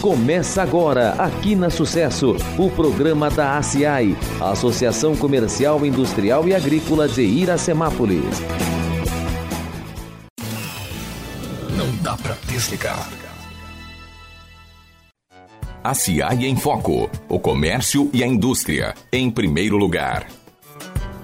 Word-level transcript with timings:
Começa 0.00 0.62
agora, 0.62 1.10
aqui 1.12 1.54
na 1.54 1.68
Sucesso, 1.68 2.34
o 2.58 2.70
programa 2.70 3.28
da 3.28 3.58
ACI, 3.58 4.16
Associação 4.40 5.14
Comercial, 5.14 5.84
Industrial 5.84 6.48
e 6.48 6.54
Agrícola 6.54 7.06
de 7.06 7.22
Iracemápolis. 7.22 8.40
Não 11.76 11.94
dá 12.02 12.16
para 12.16 12.36
desligar. 12.48 13.08
ACI 15.84 16.46
em 16.46 16.56
Foco. 16.56 17.10
O 17.28 17.38
comércio 17.38 18.10
e 18.12 18.22
a 18.22 18.26
indústria, 18.26 18.94
em 19.12 19.30
primeiro 19.30 19.76
lugar. 19.76 20.26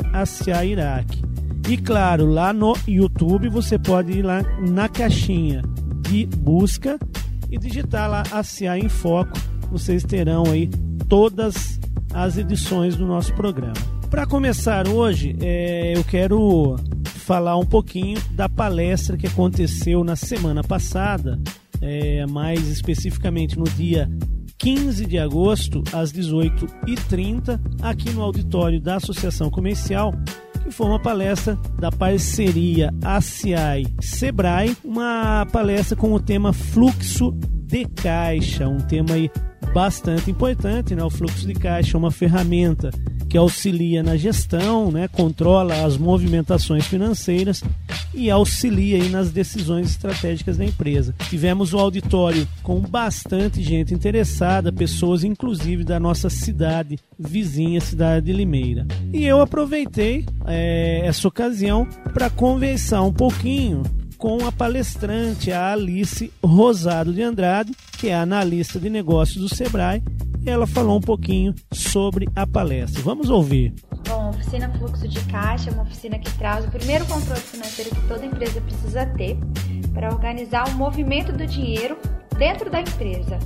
Iraque. 0.64 1.22
E 1.68 1.76
claro, 1.76 2.26
lá 2.26 2.52
no 2.52 2.74
YouTube 2.86 3.48
você 3.48 3.78
pode 3.78 4.18
ir 4.18 4.22
lá 4.22 4.42
na 4.66 4.88
caixinha 4.88 5.62
de 6.02 6.26
busca 6.26 6.98
e 7.50 7.58
digitar 7.58 8.10
lá 8.10 8.22
ACA 8.32 8.78
em 8.78 8.88
Foco. 8.88 9.38
Vocês 9.70 10.02
terão 10.02 10.44
aí 10.50 10.68
todas 11.08 11.78
as 12.12 12.36
edições 12.36 12.96
do 12.96 13.06
nosso 13.06 13.34
programa. 13.34 13.74
Para 14.10 14.26
começar 14.26 14.88
hoje, 14.88 15.36
é, 15.40 15.96
eu 15.96 16.02
quero 16.02 16.76
falar 17.04 17.56
um 17.56 17.64
pouquinho 17.64 18.20
da 18.32 18.48
palestra 18.48 19.16
que 19.16 19.28
aconteceu 19.28 20.02
na 20.02 20.16
semana 20.16 20.64
passada, 20.64 21.38
é, 21.80 22.26
mais 22.26 22.66
especificamente 22.68 23.56
no 23.56 23.64
dia 23.64 24.10
15 24.60 25.06
de 25.06 25.18
agosto, 25.18 25.82
às 25.90 26.12
18h30, 26.12 27.58
aqui 27.80 28.10
no 28.10 28.22
auditório 28.22 28.78
da 28.78 28.96
Associação 28.96 29.50
Comercial, 29.50 30.12
que 30.62 30.70
foi 30.70 30.86
uma 30.86 31.00
palestra 31.00 31.58
da 31.78 31.90
parceria 31.90 32.92
ACI 33.02 33.86
Sebrae, 34.02 34.76
uma 34.84 35.46
palestra 35.50 35.96
com 35.96 36.12
o 36.12 36.20
tema 36.20 36.52
fluxo 36.52 37.32
de 37.66 37.86
caixa, 37.86 38.68
um 38.68 38.80
tema 38.80 39.14
aí 39.14 39.30
bastante 39.72 40.30
importante, 40.30 40.94
né? 40.94 41.02
O 41.02 41.08
fluxo 41.08 41.46
de 41.46 41.54
caixa 41.54 41.96
é 41.96 41.98
uma 41.98 42.10
ferramenta 42.10 42.90
que 43.30 43.38
auxilia 43.38 44.02
na 44.02 44.16
gestão, 44.16 44.90
né? 44.90 45.06
controla 45.06 45.86
as 45.86 45.96
movimentações 45.96 46.84
financeiras 46.84 47.62
e 48.12 48.28
auxilia 48.28 49.00
aí 49.00 49.08
nas 49.08 49.30
decisões 49.30 49.90
estratégicas 49.90 50.56
da 50.56 50.64
empresa. 50.64 51.14
Tivemos 51.30 51.72
o 51.72 51.76
um 51.76 51.80
auditório 51.80 52.46
com 52.60 52.80
bastante 52.80 53.62
gente 53.62 53.94
interessada, 53.94 54.72
pessoas 54.72 55.22
inclusive 55.22 55.84
da 55.84 56.00
nossa 56.00 56.28
cidade 56.28 56.98
vizinha, 57.16 57.80
cidade 57.80 58.26
de 58.26 58.32
Limeira. 58.32 58.84
E 59.12 59.24
eu 59.24 59.40
aproveitei 59.40 60.26
é, 60.44 61.02
essa 61.04 61.28
ocasião 61.28 61.86
para 62.12 62.28
conversar 62.28 63.02
um 63.02 63.12
pouquinho 63.12 63.84
com 64.18 64.44
a 64.44 64.50
palestrante, 64.50 65.52
a 65.52 65.72
Alice 65.72 66.32
Rosado 66.44 67.12
de 67.12 67.22
Andrade, 67.22 67.72
que 68.00 68.08
é 68.08 68.14
analista 68.14 68.80
de 68.80 68.88
negócios 68.88 69.36
do 69.36 69.54
Sebrae, 69.54 70.02
e 70.40 70.48
ela 70.48 70.66
falou 70.66 70.96
um 70.96 71.02
pouquinho 71.02 71.54
sobre 71.70 72.26
a 72.34 72.46
palestra. 72.46 73.02
Vamos 73.02 73.28
ouvir. 73.28 73.74
Bom, 74.08 74.22
a 74.22 74.30
oficina 74.30 74.70
Fluxo 74.70 75.06
de 75.06 75.20
Caixa 75.26 75.68
é 75.68 75.72
uma 75.74 75.82
oficina 75.82 76.18
que 76.18 76.32
traz 76.38 76.64
o 76.64 76.70
primeiro 76.70 77.04
controle 77.04 77.42
financeiro 77.42 77.90
que 77.90 78.08
toda 78.08 78.24
empresa 78.24 78.58
precisa 78.62 79.04
ter 79.04 79.36
para 79.92 80.08
organizar 80.08 80.66
o 80.68 80.76
movimento 80.76 81.30
do 81.30 81.46
dinheiro 81.46 81.98
dentro 82.38 82.70
da 82.70 82.80
empresa. 82.80 83.38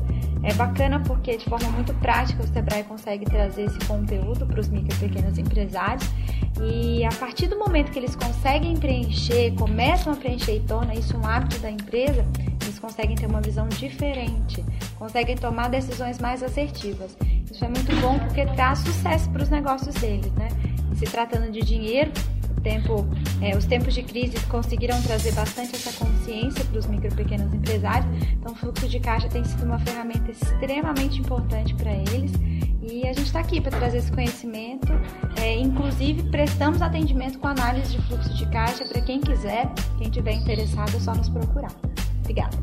É 0.44 0.54
bacana 0.54 1.00
porque 1.00 1.36
de 1.36 1.46
forma 1.46 1.68
muito 1.70 1.92
prática 1.94 2.44
o 2.44 2.46
Sebrae 2.46 2.84
consegue 2.84 3.24
trazer 3.24 3.62
esse 3.62 3.78
conteúdo 3.86 4.46
para 4.46 4.60
os 4.60 4.68
micro 4.68 4.94
e 4.94 5.08
pequenos 5.08 5.36
empresários 5.36 6.08
e 6.62 7.04
a 7.04 7.12
partir 7.12 7.48
do 7.48 7.58
momento 7.58 7.90
que 7.90 7.98
eles 7.98 8.14
conseguem 8.14 8.76
preencher, 8.76 9.52
começam 9.54 10.12
a 10.12 10.16
preencher 10.16 10.56
e 10.56 10.60
torna 10.60 10.94
isso 10.94 11.16
um 11.16 11.26
hábito 11.26 11.58
da 11.58 11.70
empresa, 11.70 12.24
eles 12.64 12.78
conseguem 12.78 13.16
ter 13.16 13.26
uma 13.26 13.40
visão 13.40 13.68
diferente, 13.68 14.64
conseguem 14.98 15.36
tomar 15.36 15.68
decisões 15.68 16.18
mais 16.18 16.42
assertivas. 16.42 17.16
Isso 17.50 17.64
é 17.64 17.68
muito 17.68 17.94
bom 18.00 18.18
porque 18.18 18.44
traz 18.46 18.80
sucesso 18.80 19.30
para 19.30 19.42
os 19.42 19.48
negócios 19.50 19.94
deles, 19.96 20.32
né? 20.32 20.48
Se 20.96 21.04
tratando 21.04 21.50
de 21.50 21.60
dinheiro, 21.60 22.10
tempo, 22.64 23.06
é, 23.40 23.56
os 23.56 23.66
tempos 23.66 23.94
de 23.94 24.02
crise 24.02 24.34
conseguiram 24.46 25.00
trazer 25.02 25.32
bastante 25.32 25.76
essa 25.76 25.92
consciência 26.04 26.64
para 26.64 26.78
os 26.78 26.86
micro 26.86 27.08
e 27.08 27.14
pequenos 27.14 27.52
empresários. 27.52 28.10
Então, 28.32 28.52
o 28.52 28.56
fluxo 28.56 28.88
de 28.88 28.98
caixa 28.98 29.28
tem 29.28 29.44
sido 29.44 29.64
uma 29.64 29.78
ferramenta 29.78 30.32
extremamente 30.32 31.20
importante 31.20 31.74
para 31.74 31.92
eles 31.92 32.32
e 32.82 33.02
a 33.06 33.12
gente 33.12 33.26
está 33.26 33.40
aqui 33.40 33.60
para 33.60 33.76
trazer 33.78 33.98
esse 33.98 34.10
conhecimento. 34.10 34.92
É, 35.36 35.54
inclusive, 35.56 36.24
prestamos 36.30 36.82
atendimento 36.82 37.38
com 37.38 37.46
análise 37.46 37.92
de 37.92 38.02
fluxo 38.08 38.34
de 38.34 38.46
caixa 38.46 38.84
para 38.84 39.00
quem 39.02 39.20
quiser, 39.20 39.70
quem 39.98 40.10
tiver 40.10 40.32
interessado, 40.32 40.96
é 40.96 41.00
só 41.00 41.14
nos 41.14 41.28
procurar. 41.28 41.72
Obrigada. 42.24 42.56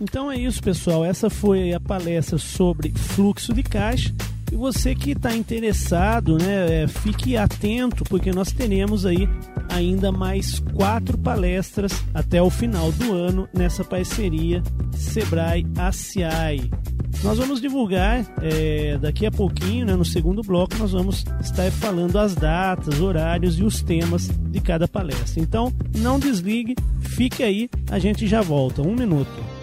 Então 0.00 0.30
é 0.30 0.36
isso, 0.36 0.62
pessoal. 0.62 1.04
Essa 1.04 1.30
foi 1.30 1.72
a 1.72 1.80
palestra 1.80 2.38
sobre 2.38 2.92
fluxo 2.92 3.52
de 3.52 3.62
caixa. 3.62 4.14
E 4.52 4.56
você 4.56 4.94
que 4.94 5.10
está 5.10 5.34
interessado, 5.34 6.38
né, 6.38 6.82
é, 6.82 6.88
fique 6.88 7.36
atento, 7.36 8.04
porque 8.04 8.30
nós 8.30 8.52
teremos 8.52 9.04
aí 9.04 9.28
ainda 9.68 10.12
mais 10.12 10.60
quatro 10.74 11.18
palestras 11.18 11.92
até 12.14 12.40
o 12.40 12.48
final 12.48 12.92
do 12.92 13.12
ano 13.12 13.48
nessa 13.52 13.82
parceria 13.84 14.62
Sebrae-ACI. 14.92 16.70
Nós 17.22 17.38
vamos 17.38 17.60
divulgar 17.60 18.24
é, 18.42 18.98
daqui 18.98 19.26
a 19.26 19.30
pouquinho, 19.30 19.86
né, 19.86 19.96
no 19.96 20.04
segundo 20.04 20.42
bloco, 20.42 20.76
nós 20.76 20.92
vamos 20.92 21.24
estar 21.40 21.70
falando 21.72 22.18
as 22.18 22.34
datas, 22.34 23.00
horários 23.00 23.58
e 23.58 23.64
os 23.64 23.82
temas 23.82 24.28
de 24.28 24.60
cada 24.60 24.86
palestra. 24.86 25.42
Então, 25.42 25.72
não 25.96 26.18
desligue, 26.18 26.76
fique 27.00 27.42
aí, 27.42 27.68
a 27.90 27.98
gente 27.98 28.26
já 28.26 28.40
volta. 28.40 28.82
Um 28.82 28.94
minuto 28.94 29.56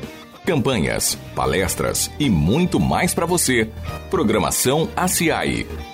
campanhas, 0.45 1.17
palestras 1.35 2.11
e 2.19 2.29
muito 2.29 2.79
mais 2.79 3.13
para 3.13 3.25
você. 3.25 3.69
Programação 4.09 4.89
ACI. 4.95 5.92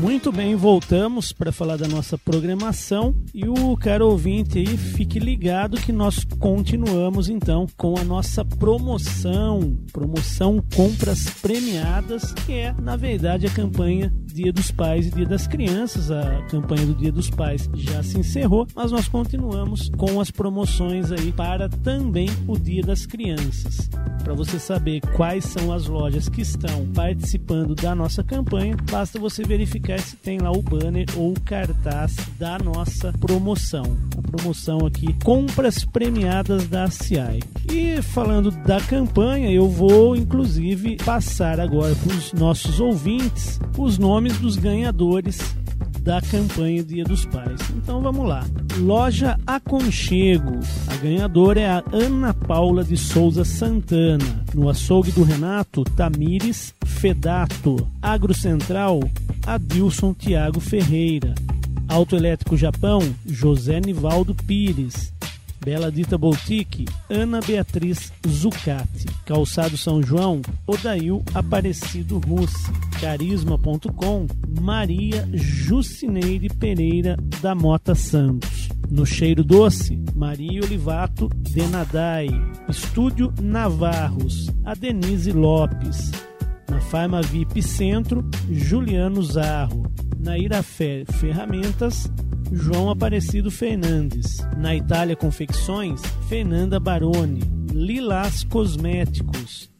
Muito 0.00 0.30
bem, 0.30 0.54
voltamos 0.54 1.32
para 1.32 1.50
falar 1.50 1.76
da 1.76 1.88
nossa 1.88 2.18
programação. 2.18 3.14
E 3.32 3.48
o 3.48 3.76
caro 3.76 4.08
ouvinte 4.08 4.58
aí, 4.58 4.76
fique 4.76 5.18
ligado 5.18 5.80
que 5.80 5.90
nós 5.90 6.22
continuamos 6.38 7.28
então 7.28 7.66
com 7.76 7.98
a 7.98 8.04
nossa 8.04 8.44
promoção, 8.44 9.78
promoção 9.92 10.62
compras 10.74 11.30
premiadas, 11.40 12.32
que 12.44 12.52
é 12.52 12.74
na 12.74 12.94
verdade 12.96 13.46
a 13.46 13.50
campanha 13.50 14.12
Dia 14.36 14.52
dos 14.52 14.70
Pais 14.70 15.06
e 15.06 15.10
Dia 15.10 15.24
das 15.24 15.46
Crianças. 15.46 16.10
A 16.10 16.42
campanha 16.50 16.84
do 16.84 16.94
Dia 16.94 17.10
dos 17.10 17.30
Pais 17.30 17.70
já 17.72 18.02
se 18.02 18.18
encerrou, 18.18 18.66
mas 18.74 18.92
nós 18.92 19.08
continuamos 19.08 19.88
com 19.96 20.20
as 20.20 20.30
promoções 20.30 21.10
aí 21.10 21.32
para 21.32 21.70
também 21.70 22.28
o 22.46 22.58
Dia 22.58 22.82
das 22.82 23.06
Crianças. 23.06 23.88
Para 24.22 24.34
você 24.34 24.58
saber 24.58 25.00
quais 25.14 25.44
são 25.44 25.72
as 25.72 25.86
lojas 25.86 26.28
que 26.28 26.42
estão 26.42 26.84
participando 26.88 27.74
da 27.74 27.94
nossa 27.94 28.22
campanha, 28.22 28.76
basta 28.90 29.18
você 29.18 29.42
verificar 29.42 30.00
se 30.00 30.16
tem 30.16 30.38
lá 30.38 30.50
o 30.50 30.60
banner 30.60 31.06
ou 31.16 31.30
o 31.30 31.40
cartaz 31.40 32.16
da 32.38 32.58
nossa 32.58 33.12
promoção. 33.14 33.84
A 34.18 34.36
promoção 34.36 34.84
aqui, 34.84 35.14
compras 35.24 35.84
premiadas 35.84 36.66
da 36.66 36.90
CI. 36.90 37.40
E 37.72 38.02
falando 38.02 38.50
da 38.50 38.80
campanha, 38.80 39.50
eu 39.50 39.68
vou 39.68 40.14
inclusive 40.14 40.96
passar 40.96 41.58
agora 41.58 41.94
para 41.94 42.14
os 42.14 42.32
nossos 42.32 42.80
ouvintes 42.80 43.60
os 43.78 43.96
nomes 43.96 44.25
dos 44.34 44.56
ganhadores 44.56 45.38
da 46.06 46.20
campanha 46.20 46.84
Dia 46.84 47.04
dos 47.04 47.24
Pais. 47.24 47.60
Então 47.76 48.00
vamos 48.00 48.28
lá. 48.28 48.46
Loja 48.78 49.36
Aconchego. 49.44 50.60
A 50.86 50.96
ganhadora 50.96 51.60
é 51.60 51.68
a 51.68 51.82
Ana 51.92 52.32
Paula 52.32 52.84
de 52.84 52.96
Souza 52.96 53.44
Santana. 53.44 54.44
No 54.54 54.70
açougue 54.70 55.10
do 55.10 55.24
Renato, 55.24 55.82
Tamires 55.82 56.72
Fedato. 56.84 57.88
Agro 58.00 58.32
Central, 58.32 59.00
Adilson 59.44 60.14
Tiago 60.14 60.60
Ferreira. 60.60 61.34
Autoelétrico 61.88 62.56
Japão, 62.56 63.00
José 63.26 63.80
Nivaldo 63.80 64.34
Pires. 64.34 65.12
Bela 65.64 65.90
Dita 65.90 66.16
Boutique, 66.16 66.86
Ana 67.08 67.40
Beatriz 67.40 68.12
Zucati. 68.26 69.06
Calçado 69.24 69.76
São 69.76 70.02
João, 70.02 70.40
Odail 70.66 71.22
Aparecido 71.34 72.18
Russi. 72.18 72.72
Carisma.com, 73.00 74.26
Maria 74.60 75.28
Jucineide 75.32 76.48
Pereira 76.48 77.16
da 77.40 77.54
Mota 77.54 77.94
Santos. 77.94 78.68
No 78.90 79.04
Cheiro 79.04 79.42
Doce, 79.42 80.00
Maria 80.14 80.62
Olivato 80.62 81.28
Denadai. 81.28 82.28
Estúdio 82.68 83.32
Navarros, 83.40 84.48
a 84.64 84.74
Denise 84.74 85.32
Lopes. 85.32 86.12
Na 86.68 86.80
Farma 86.80 87.22
VIP 87.22 87.62
Centro, 87.62 88.28
Juliano 88.50 89.22
Zarro. 89.22 89.84
Na 90.18 90.36
Irafé 90.36 91.04
Ferramentas, 91.04 92.10
João 92.52 92.90
Aparecido 92.90 93.50
Fernandes. 93.50 94.38
Na 94.56 94.74
Itália 94.74 95.16
Confecções, 95.16 96.00
Fernanda 96.28 96.80
Baroni. 96.80 97.40
Lilás 97.72 98.44
Cosméticos. 98.44 99.70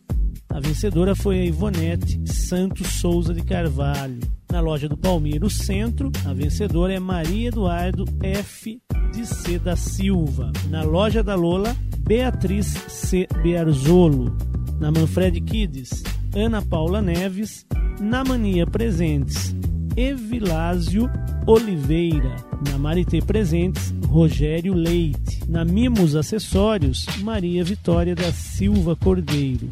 A 0.56 0.60
vencedora 0.60 1.14
foi 1.14 1.40
a 1.40 1.44
Ivonete 1.44 2.20
Santos 2.32 2.86
Souza 2.86 3.34
de 3.34 3.42
Carvalho. 3.42 4.20
Na 4.50 4.60
loja 4.60 4.88
do 4.88 4.96
Palmeiro 4.96 5.50
Centro, 5.50 6.10
a 6.24 6.32
vencedora 6.32 6.94
é 6.94 6.98
Maria 6.98 7.48
Eduardo 7.48 8.04
F. 8.22 8.80
de 9.12 9.26
C. 9.26 9.58
da 9.58 9.76
Silva. 9.76 10.52
Na 10.70 10.82
loja 10.82 11.22
da 11.22 11.34
Lola, 11.34 11.76
Beatriz 11.98 12.66
C. 12.88 13.26
Bearzolo. 13.42 14.34
Na 14.80 14.90
Manfred 14.90 15.40
Kids, 15.42 16.02
Ana 16.36 16.60
Paula 16.60 17.00
Neves. 17.00 17.64
Na 17.98 18.22
Mania 18.22 18.66
Presentes, 18.66 19.56
Evilásio 19.96 21.10
Oliveira. 21.46 22.36
Na 22.70 22.78
Marité 22.78 23.22
Presentes, 23.22 23.94
Rogério 24.06 24.74
Leite. 24.74 25.40
Na 25.48 25.64
Mimos 25.64 26.14
Acessórios, 26.14 27.06
Maria 27.22 27.64
Vitória 27.64 28.14
da 28.14 28.30
Silva 28.32 28.94
Cordeiro. 28.94 29.70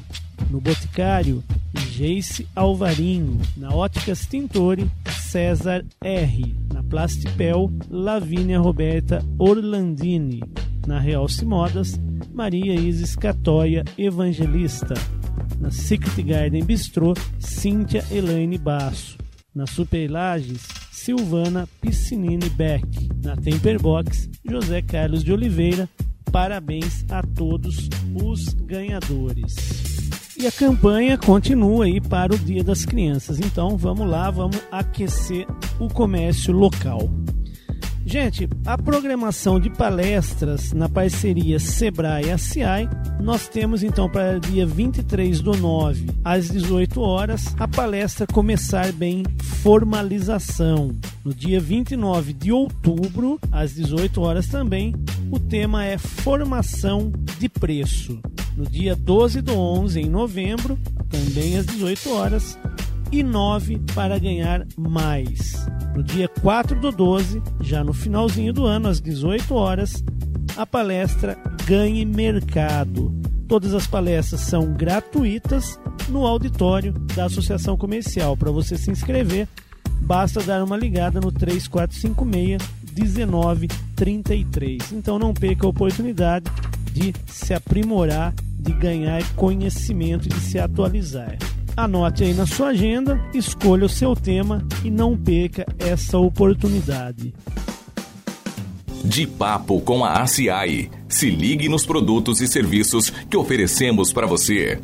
No 0.51 0.59
Boticário, 0.59 1.45
Geice 1.75 2.47
Alvarinho. 2.57 3.39
Na 3.59 3.75
Óticas 3.75 4.27
Tintore, 4.27 4.91
César 5.21 5.85
R. 6.03 6.57
Na 6.73 6.83
Plastipel, 6.83 7.71
Lavínia 7.91 8.59
Roberta 8.59 9.23
Orlandini. 9.39 10.43
Na 10.87 10.99
Realce 10.99 11.45
Modas, 11.45 12.01
Maria 12.33 12.75
Isis 12.75 13.15
Catoia 13.15 13.85
Evangelista. 13.99 14.95
Na 15.61 15.71
Secret 15.71 16.23
Garden 16.23 16.65
Bistrô, 16.65 17.15
Cíntia 17.39 18.05
Elaine 18.11 18.59
Basso. 18.59 19.17
Na 19.55 19.67
Super 19.67 20.11
Lages, 20.11 20.63
Silvana 20.91 21.69
Piscinini 21.81 22.49
Beck. 22.51 22.87
Na 23.23 23.37
Temperbox, 23.37 24.29
José 24.45 24.83
Carlos 24.83 25.23
de 25.23 25.33
Oliveira. 25.33 25.89
Parabéns 26.31 27.05
a 27.11 27.23
todos 27.23 27.89
os 28.15 28.55
ganhadores. 28.55 29.55
E 30.37 30.47
a 30.47 30.53
campanha 30.53 31.17
continua 31.17 31.85
aí 31.85 32.01
para 32.01 32.35
o 32.35 32.39
Dia 32.39 32.65
das 32.65 32.85
Crianças. 32.85 33.39
Então 33.39 33.77
vamos 33.77 34.09
lá, 34.09 34.31
vamos 34.31 34.61
aquecer 34.73 35.47
o 35.79 35.89
comércio 35.89 36.53
local. 36.53 37.09
Gente, 38.07 38.49
a 38.67 38.77
programação 38.77 39.59
de 39.59 39.71
palestras 39.71 40.73
na 40.73 40.89
parceria 40.91 41.59
Sebrae 41.59 42.39
CI, 42.39 42.89
nós 43.19 43.49
temos 43.49 43.83
então 43.83 44.11
para 44.11 44.39
dia 44.39 44.67
23 44.67 45.41
do 45.41 45.57
9 45.57 46.11
às 46.23 46.51
18 46.51 47.01
horas 47.01 47.55
a 47.59 47.67
palestra 47.67 48.27
Começar 48.27 48.93
Bem 48.93 49.23
Formalização. 49.63 50.95
No 51.25 51.33
dia 51.33 51.59
29 51.59 52.35
de 52.35 52.53
outubro, 52.53 53.41
às 53.51 53.75
18 53.75 54.21
horas 54.21 54.49
também, 54.49 54.95
o 55.31 55.41
tema 55.41 55.85
é 55.87 55.97
Formação 55.97 57.11
de 57.39 57.49
Preço. 57.49 58.21
No 58.55 58.67
dia 58.67 58.95
12 58.95 59.41
do 59.41 59.55
11, 59.55 60.01
em 60.01 60.11
novembro, 60.11 60.79
também 61.09 61.57
às 61.57 61.65
18 61.65 62.11
horas, 62.11 62.59
e 63.11 63.23
9 63.23 63.81
para 63.95 64.19
ganhar 64.19 64.67
mais. 64.77 65.67
No 65.95 66.03
dia 66.03 66.29
4 66.29 66.81
do 66.81 66.91
12, 66.91 67.41
já 67.61 67.85
no 67.85 67.93
finalzinho 67.93 68.53
do 68.53 68.67
ano, 68.67 68.89
às 68.89 69.01
18 69.01 69.55
horas, 69.55 70.03
a 70.57 70.67
palestra 70.67 71.39
Ganhe 71.65 72.05
Mercado. 72.05 73.15
Todas 73.47 73.73
as 73.75 73.87
palestras 73.87 74.41
são 74.41 74.73
gratuitas 74.73 75.79
no 76.09 76.27
auditório 76.27 76.93
da 77.15 77.27
Associação 77.27 77.77
Comercial. 77.77 78.37
Para 78.37 78.51
você 78.51 78.77
se 78.77 78.91
inscrever, 78.91 79.47
basta 80.01 80.43
dar 80.43 80.65
uma 80.65 80.77
ligada 80.77 81.21
no 81.21 81.31
3456 81.31 82.59
1933. 82.95 84.93
Então 84.93 85.17
não 85.19 85.33
perca 85.33 85.65
a 85.67 85.71
oportunidade 85.71 86.47
de 86.93 87.15
se 87.27 87.55
aprimorar, 87.55 88.35
de 88.59 88.73
ganhar 88.73 89.23
conhecimento 89.35 90.27
e 90.27 90.29
de 90.29 90.41
se 90.41 90.59
atualizar. 90.59 91.39
Anote 91.77 92.23
aí 92.23 92.33
na 92.33 92.47
sua 92.47 92.69
agenda, 92.69 93.21
escolha 93.35 93.87
o 93.87 93.89
seu 93.89 94.15
tema 94.15 94.65
e 94.85 94.91
não 94.91 95.17
perca 95.17 95.67
essa 95.77 96.17
oportunidade. 96.19 97.35
De 99.05 99.27
Papo 99.27 99.81
com 99.81 100.05
a 100.05 100.23
ACI. 100.23 100.89
Se 101.09 101.29
ligue 101.31 101.69
nos 101.69 101.85
produtos 101.85 102.41
e 102.41 102.47
serviços 102.47 103.11
que 103.11 103.37
oferecemos 103.37 104.13
para 104.13 104.27
você. 104.27 104.81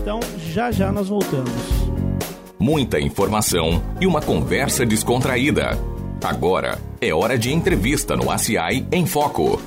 Então, 0.00 0.20
já 0.52 0.70
já 0.70 0.92
nós 0.92 1.08
voltamos 1.08 2.07
muita 2.58 3.00
informação 3.00 3.82
e 4.00 4.06
uma 4.06 4.20
conversa 4.20 4.84
descontraída. 4.84 5.78
Agora 6.22 6.78
é 7.00 7.14
hora 7.14 7.38
de 7.38 7.52
entrevista 7.52 8.16
no 8.16 8.30
ACI 8.30 8.86
em 8.90 9.06
Foco. 9.06 9.60